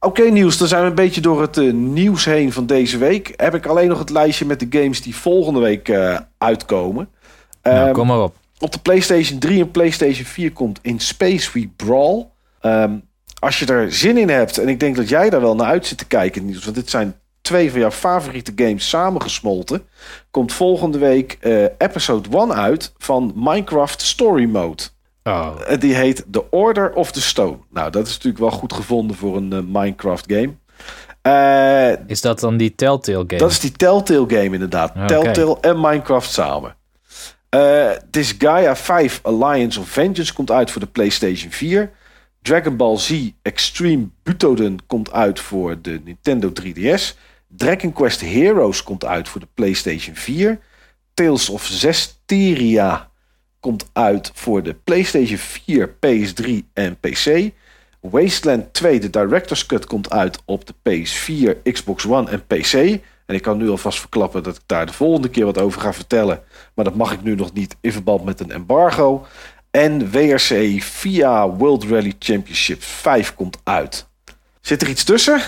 Oké, 0.00 0.22
Niels, 0.22 0.58
dan 0.58 0.68
zijn 0.68 0.82
we 0.82 0.88
een 0.88 0.94
beetje 0.94 1.20
door 1.20 1.40
het 1.40 1.56
eh, 1.56 1.72
nieuws 1.72 2.24
heen 2.24 2.52
van 2.52 2.66
deze 2.66 2.98
week. 2.98 3.32
Heb 3.36 3.54
ik 3.54 3.66
alleen 3.66 3.88
nog 3.88 3.98
het 3.98 4.10
lijstje 4.10 4.44
met 4.44 4.60
de 4.60 4.66
games 4.80 5.02
die 5.02 5.16
volgende 5.16 5.60
week 5.60 5.90
uitkomen. 6.38 7.08
Nou, 7.62 7.76
Ehm, 7.76 7.92
kom 7.92 8.06
maar 8.06 8.22
op. 8.22 8.34
op 8.58 8.72
de 8.72 8.78
PlayStation 8.78 9.38
3 9.38 9.60
en 9.60 9.70
PlayStation 9.70 10.26
4 10.26 10.52
komt 10.52 10.78
In 10.82 11.00
Space 11.00 11.50
We 11.52 11.68
Brawl. 11.76 12.24
Ehm, 12.60 12.98
als 13.38 13.58
je 13.58 13.66
er 13.66 13.92
zin 13.92 14.16
in 14.16 14.28
hebt, 14.28 14.58
en 14.58 14.68
ik 14.68 14.80
denk 14.80 14.96
dat 14.96 15.08
jij 15.08 15.30
daar 15.30 15.40
wel 15.40 15.54
naar 15.54 15.66
uit 15.66 15.86
zit 15.86 15.98
te 15.98 16.06
kijken, 16.06 16.44
Niels, 16.44 16.64
want 16.64 16.76
dit 16.76 16.90
zijn 16.90 17.14
twee 17.48 17.70
van 17.70 17.80
jouw 17.80 17.90
favoriete 17.90 18.52
games 18.56 18.88
samengesmolten, 18.88 19.82
komt 20.30 20.52
volgende 20.52 20.98
week 20.98 21.36
eh, 21.40 21.62
episode 21.78 22.28
1 22.38 22.54
uit 22.54 22.92
van 22.98 23.32
Minecraft 23.34 24.02
Story 24.02 24.44
Mode. 24.44 24.82
Oh, 25.24 25.50
En 25.66 25.80
die 25.80 25.94
heet 25.94 26.24
The 26.30 26.50
Order 26.50 26.92
of 26.92 27.12
the 27.12 27.20
Stone. 27.20 27.56
Nou, 27.70 27.90
dat 27.90 28.06
is 28.06 28.12
natuurlijk 28.12 28.38
wel 28.38 28.50
goed 28.50 28.72
gevonden 28.72 29.16
voor 29.16 29.36
een 29.36 29.52
eh, 29.52 29.58
Minecraft 29.66 30.32
game. 30.32 30.54
Eh, 31.22 32.06
is 32.06 32.20
dat 32.20 32.40
dan 32.40 32.56
die 32.56 32.74
Telltale 32.74 33.24
game? 33.26 33.38
dat 33.38 33.50
is 33.50 33.60
die 33.60 33.72
Telltale 33.72 34.28
game 34.28 34.50
inderdaad. 34.54 35.08
Telltale 35.08 35.58
en 35.60 35.80
Minecraft 35.80 36.30
samen. 36.30 36.76
Eh 37.48 37.90
Disgaea 38.10 38.76
5 38.76 39.20
Alliance 39.22 39.80
of 39.80 39.88
Vengeance 39.88 40.34
komt 40.34 40.50
uit 40.50 40.70
voor 40.70 40.80
de 40.80 40.86
PlayStation 40.86 41.50
4. 41.52 41.90
Dragon 42.42 42.76
Ball 42.76 42.96
Z 42.96 43.30
Extreme 43.42 44.08
Butoden 44.22 44.86
komt 44.86 45.12
uit 45.12 45.40
voor 45.40 45.82
de 45.82 46.00
Nintendo 46.04 46.52
3DS. 46.62 47.16
Dragon 47.58 47.92
Quest 47.92 48.20
Heroes 48.20 48.82
komt 48.82 49.04
uit 49.04 49.28
voor 49.28 49.40
de 49.40 49.48
PlayStation 49.54 50.14
4. 50.14 50.58
Tales 51.14 51.48
of 51.48 51.66
Zestiria 51.66 53.10
komt 53.60 53.90
uit 53.92 54.30
voor 54.34 54.62
de 54.62 54.74
PlayStation 54.74 55.38
4, 55.38 55.88
PS3 55.88 56.50
en 56.72 56.98
PC. 57.00 57.50
Wasteland 58.00 58.74
2, 58.74 59.00
de 59.00 59.10
Director's 59.10 59.66
Cut, 59.66 59.86
komt 59.86 60.10
uit 60.10 60.38
op 60.44 60.64
de 60.66 60.74
PS4, 60.74 61.62
Xbox 61.72 62.06
One 62.06 62.30
en 62.30 62.46
PC. 62.46 62.72
En 63.26 63.34
ik 63.34 63.42
kan 63.42 63.58
nu 63.58 63.70
alvast 63.70 64.00
verklappen 64.00 64.42
dat 64.42 64.56
ik 64.56 64.62
daar 64.66 64.86
de 64.86 64.92
volgende 64.92 65.28
keer 65.30 65.44
wat 65.44 65.58
over 65.58 65.80
ga 65.80 65.92
vertellen. 65.92 66.42
Maar 66.74 66.84
dat 66.84 66.94
mag 66.94 67.12
ik 67.12 67.22
nu 67.22 67.34
nog 67.34 67.52
niet 67.52 67.76
in 67.80 67.92
verband 67.92 68.24
met 68.24 68.40
een 68.40 68.50
embargo. 68.50 69.26
En 69.70 70.10
WRC 70.10 70.82
via 70.82 71.48
World 71.48 71.84
Rally 71.84 72.14
Championship 72.18 72.82
5 72.82 73.34
komt 73.34 73.58
uit. 73.64 74.06
Zit 74.60 74.82
er 74.82 74.88
iets 74.88 75.04
tussen? 75.04 75.40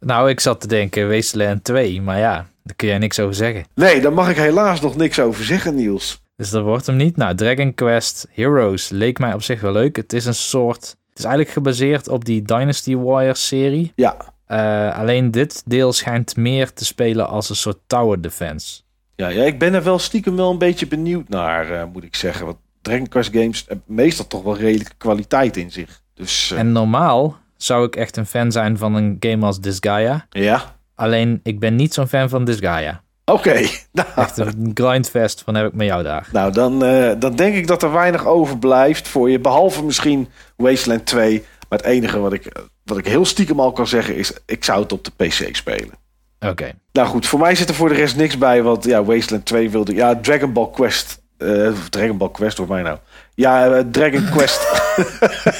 Nou, 0.00 0.28
ik 0.30 0.40
zat 0.40 0.60
te 0.60 0.66
denken 0.66 1.08
Wasteland 1.08 1.64
2, 1.64 2.02
maar 2.02 2.18
ja, 2.18 2.46
daar 2.64 2.76
kun 2.76 2.88
jij 2.88 2.98
niks 2.98 3.20
over 3.20 3.34
zeggen. 3.34 3.64
Nee, 3.74 4.00
daar 4.00 4.12
mag 4.12 4.30
ik 4.30 4.36
helaas 4.36 4.80
nog 4.80 4.96
niks 4.96 5.20
over 5.20 5.44
zeggen, 5.44 5.74
Niels. 5.74 6.22
Dus 6.36 6.50
dat 6.50 6.62
wordt 6.62 6.86
hem 6.86 6.96
niet. 6.96 7.16
Nou, 7.16 7.34
Dragon 7.34 7.74
Quest 7.74 8.26
Heroes 8.30 8.88
leek 8.88 9.18
mij 9.18 9.34
op 9.34 9.42
zich 9.42 9.60
wel 9.60 9.72
leuk. 9.72 9.96
Het 9.96 10.12
is 10.12 10.24
een 10.26 10.34
soort... 10.34 10.96
Het 11.08 11.18
is 11.18 11.24
eigenlijk 11.24 11.54
gebaseerd 11.54 12.08
op 12.08 12.24
die 12.24 12.42
Dynasty 12.42 12.96
Warriors 12.96 13.46
serie. 13.46 13.92
Ja, 13.96 14.16
Eh, 14.46 14.98
alleen 14.98 15.30
dit 15.30 15.62
deel 15.66 15.92
schijnt 15.92 16.36
meer 16.36 16.72
te 16.72 16.84
spelen 16.84 17.28
als 17.28 17.50
een 17.50 17.56
soort 17.56 17.78
tower 17.86 18.20
defense. 18.20 18.80
ja, 19.16 19.28
ja 19.28 19.42
ik 19.42 19.58
ben 19.58 19.74
er 19.74 19.82
wel 19.82 19.98
stiekem 19.98 20.36
wel 20.36 20.50
een 20.50 20.58
beetje 20.58 20.86
benieuwd 20.86 21.28
naar, 21.28 21.70
eh, 21.70 21.84
moet 21.92 22.04
ik 22.04 22.14
zeggen. 22.16 22.46
Want 22.46 22.58
Dragon 22.82 23.08
Quest 23.08 23.32
games 23.32 23.64
hebben 23.66 23.84
meestal 23.86 24.26
toch 24.26 24.42
wel 24.42 24.56
redelijke 24.56 24.92
kwaliteit 24.98 25.56
in 25.56 25.70
zich. 25.70 26.02
Dus 26.14 26.50
eh, 26.50 26.58
En 26.58 26.72
normaal 26.72 27.38
zou 27.62 27.86
ik 27.86 27.96
echt 27.96 28.16
een 28.16 28.26
fan 28.26 28.52
zijn 28.52 28.78
van 28.78 28.94
een 28.94 29.16
game 29.20 29.46
als 29.46 29.60
Disgaea. 29.60 30.26
ja, 30.30 30.78
Alleen, 30.94 31.40
ik 31.42 31.58
ben 31.58 31.76
niet 31.76 31.94
zo'n 31.94 32.08
fan 32.08 32.28
van 32.28 32.44
Disgaea. 32.44 33.02
Oké. 33.24 33.60
Nou. 33.92 34.08
Echt 34.16 34.38
een 34.38 34.70
grindfest 34.74 35.42
van 35.42 35.54
heb 35.54 35.66
ik 35.66 35.72
met 35.72 35.86
jou 35.86 36.02
daar. 36.02 36.28
Nou, 36.32 36.52
dan, 36.52 36.84
uh, 36.84 37.12
dan 37.18 37.36
denk 37.36 37.54
ik 37.54 37.66
dat 37.66 37.82
er 37.82 37.92
weinig 37.92 38.26
overblijft 38.26 39.08
voor 39.08 39.30
je. 39.30 39.38
Behalve 39.38 39.84
misschien 39.84 40.28
Wasteland 40.56 41.06
2. 41.06 41.44
Maar 41.68 41.78
het 41.78 41.88
enige 41.88 42.18
wat 42.18 42.32
ik, 42.32 42.52
wat 42.84 42.98
ik 42.98 43.06
heel 43.06 43.24
stiekem 43.24 43.60
al 43.60 43.72
kan 43.72 43.86
zeggen 43.86 44.16
is... 44.16 44.32
ik 44.46 44.64
zou 44.64 44.82
het 44.82 44.92
op 44.92 45.04
de 45.04 45.10
PC 45.16 45.56
spelen. 45.56 45.94
Oké. 46.40 46.72
Nou 46.92 47.08
goed, 47.08 47.26
voor 47.26 47.38
mij 47.38 47.54
zit 47.54 47.68
er 47.68 47.74
voor 47.74 47.88
de 47.88 47.94
rest 47.94 48.16
niks 48.16 48.38
bij. 48.38 48.62
Want 48.62 48.84
ja, 48.84 49.04
Wasteland 49.04 49.44
2 49.44 49.70
wilde... 49.70 49.94
Ja, 49.94 50.16
Dragon 50.16 50.52
Ball 50.52 50.70
Quest... 50.70 51.22
Uh, 51.38 51.72
Dragon 51.90 52.16
Ball 52.16 52.30
Quest 52.30 52.56
door 52.56 52.68
mij 52.68 52.82
nou. 52.82 52.98
Ja, 53.40 53.68
uh, 53.68 53.80
Dragon 53.90 54.30
Quest. 54.30 54.60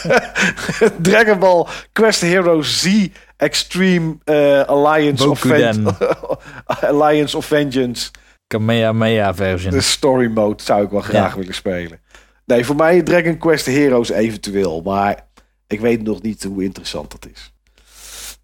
Dragon 1.03 1.39
Ball 1.39 1.67
Quest 1.93 2.21
Hero 2.21 2.63
Z 2.63 3.09
Extreme 3.37 4.19
uh, 4.25 4.61
Alliance, 4.61 5.29
of 5.29 5.45
Alliance 6.93 7.37
of 7.37 7.47
Vengeance. 7.47 8.11
Kamehameha 8.47 9.35
version. 9.35 9.73
De 9.73 9.81
story 9.81 10.27
mode 10.27 10.63
zou 10.63 10.85
ik 10.85 10.91
wel 10.91 11.01
graag 11.01 11.35
willen 11.35 11.55
spelen. 11.55 12.01
Nee, 12.45 12.65
voor 12.65 12.77
mij 12.77 13.03
Dragon 13.03 13.39
Quest 13.39 13.67
Heroes 13.67 14.11
eventueel. 14.11 14.81
Maar 14.81 15.27
ik 15.67 15.81
weet 15.81 16.03
nog 16.03 16.23
niet 16.23 16.43
hoe 16.43 16.65
interessant 16.65 17.11
dat 17.11 17.29
is. 17.33 17.50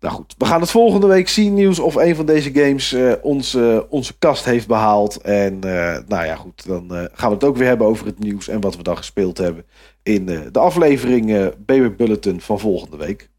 Nou 0.00 0.14
goed, 0.14 0.34
we 0.38 0.44
gaan 0.44 0.60
het 0.60 0.70
volgende 0.70 1.06
week 1.06 1.28
zien, 1.28 1.54
nieuws 1.54 1.78
of 1.78 1.94
een 1.94 2.16
van 2.16 2.26
deze 2.26 2.52
games 2.52 2.92
uh, 2.92 3.12
onze, 3.22 3.86
onze 3.90 4.18
kast 4.18 4.44
heeft 4.44 4.66
behaald. 4.66 5.16
En 5.16 5.54
uh, 5.54 5.98
nou 6.06 6.24
ja, 6.24 6.34
goed, 6.34 6.66
dan 6.66 6.86
gaan 7.12 7.28
we 7.28 7.34
het 7.34 7.44
ook 7.44 7.56
weer 7.56 7.68
hebben 7.68 7.86
over 7.86 8.06
het 8.06 8.18
nieuws 8.18 8.48
en 8.48 8.60
wat 8.60 8.76
we 8.76 8.82
dan 8.82 8.96
gespeeld 8.96 9.38
hebben 9.38 9.64
in 10.02 10.26
de 10.26 10.58
aflevering 10.58 11.52
BB 11.66 11.96
Bulletin 11.96 12.40
van 12.40 12.60
volgende 12.60 12.96
week. 12.96 13.30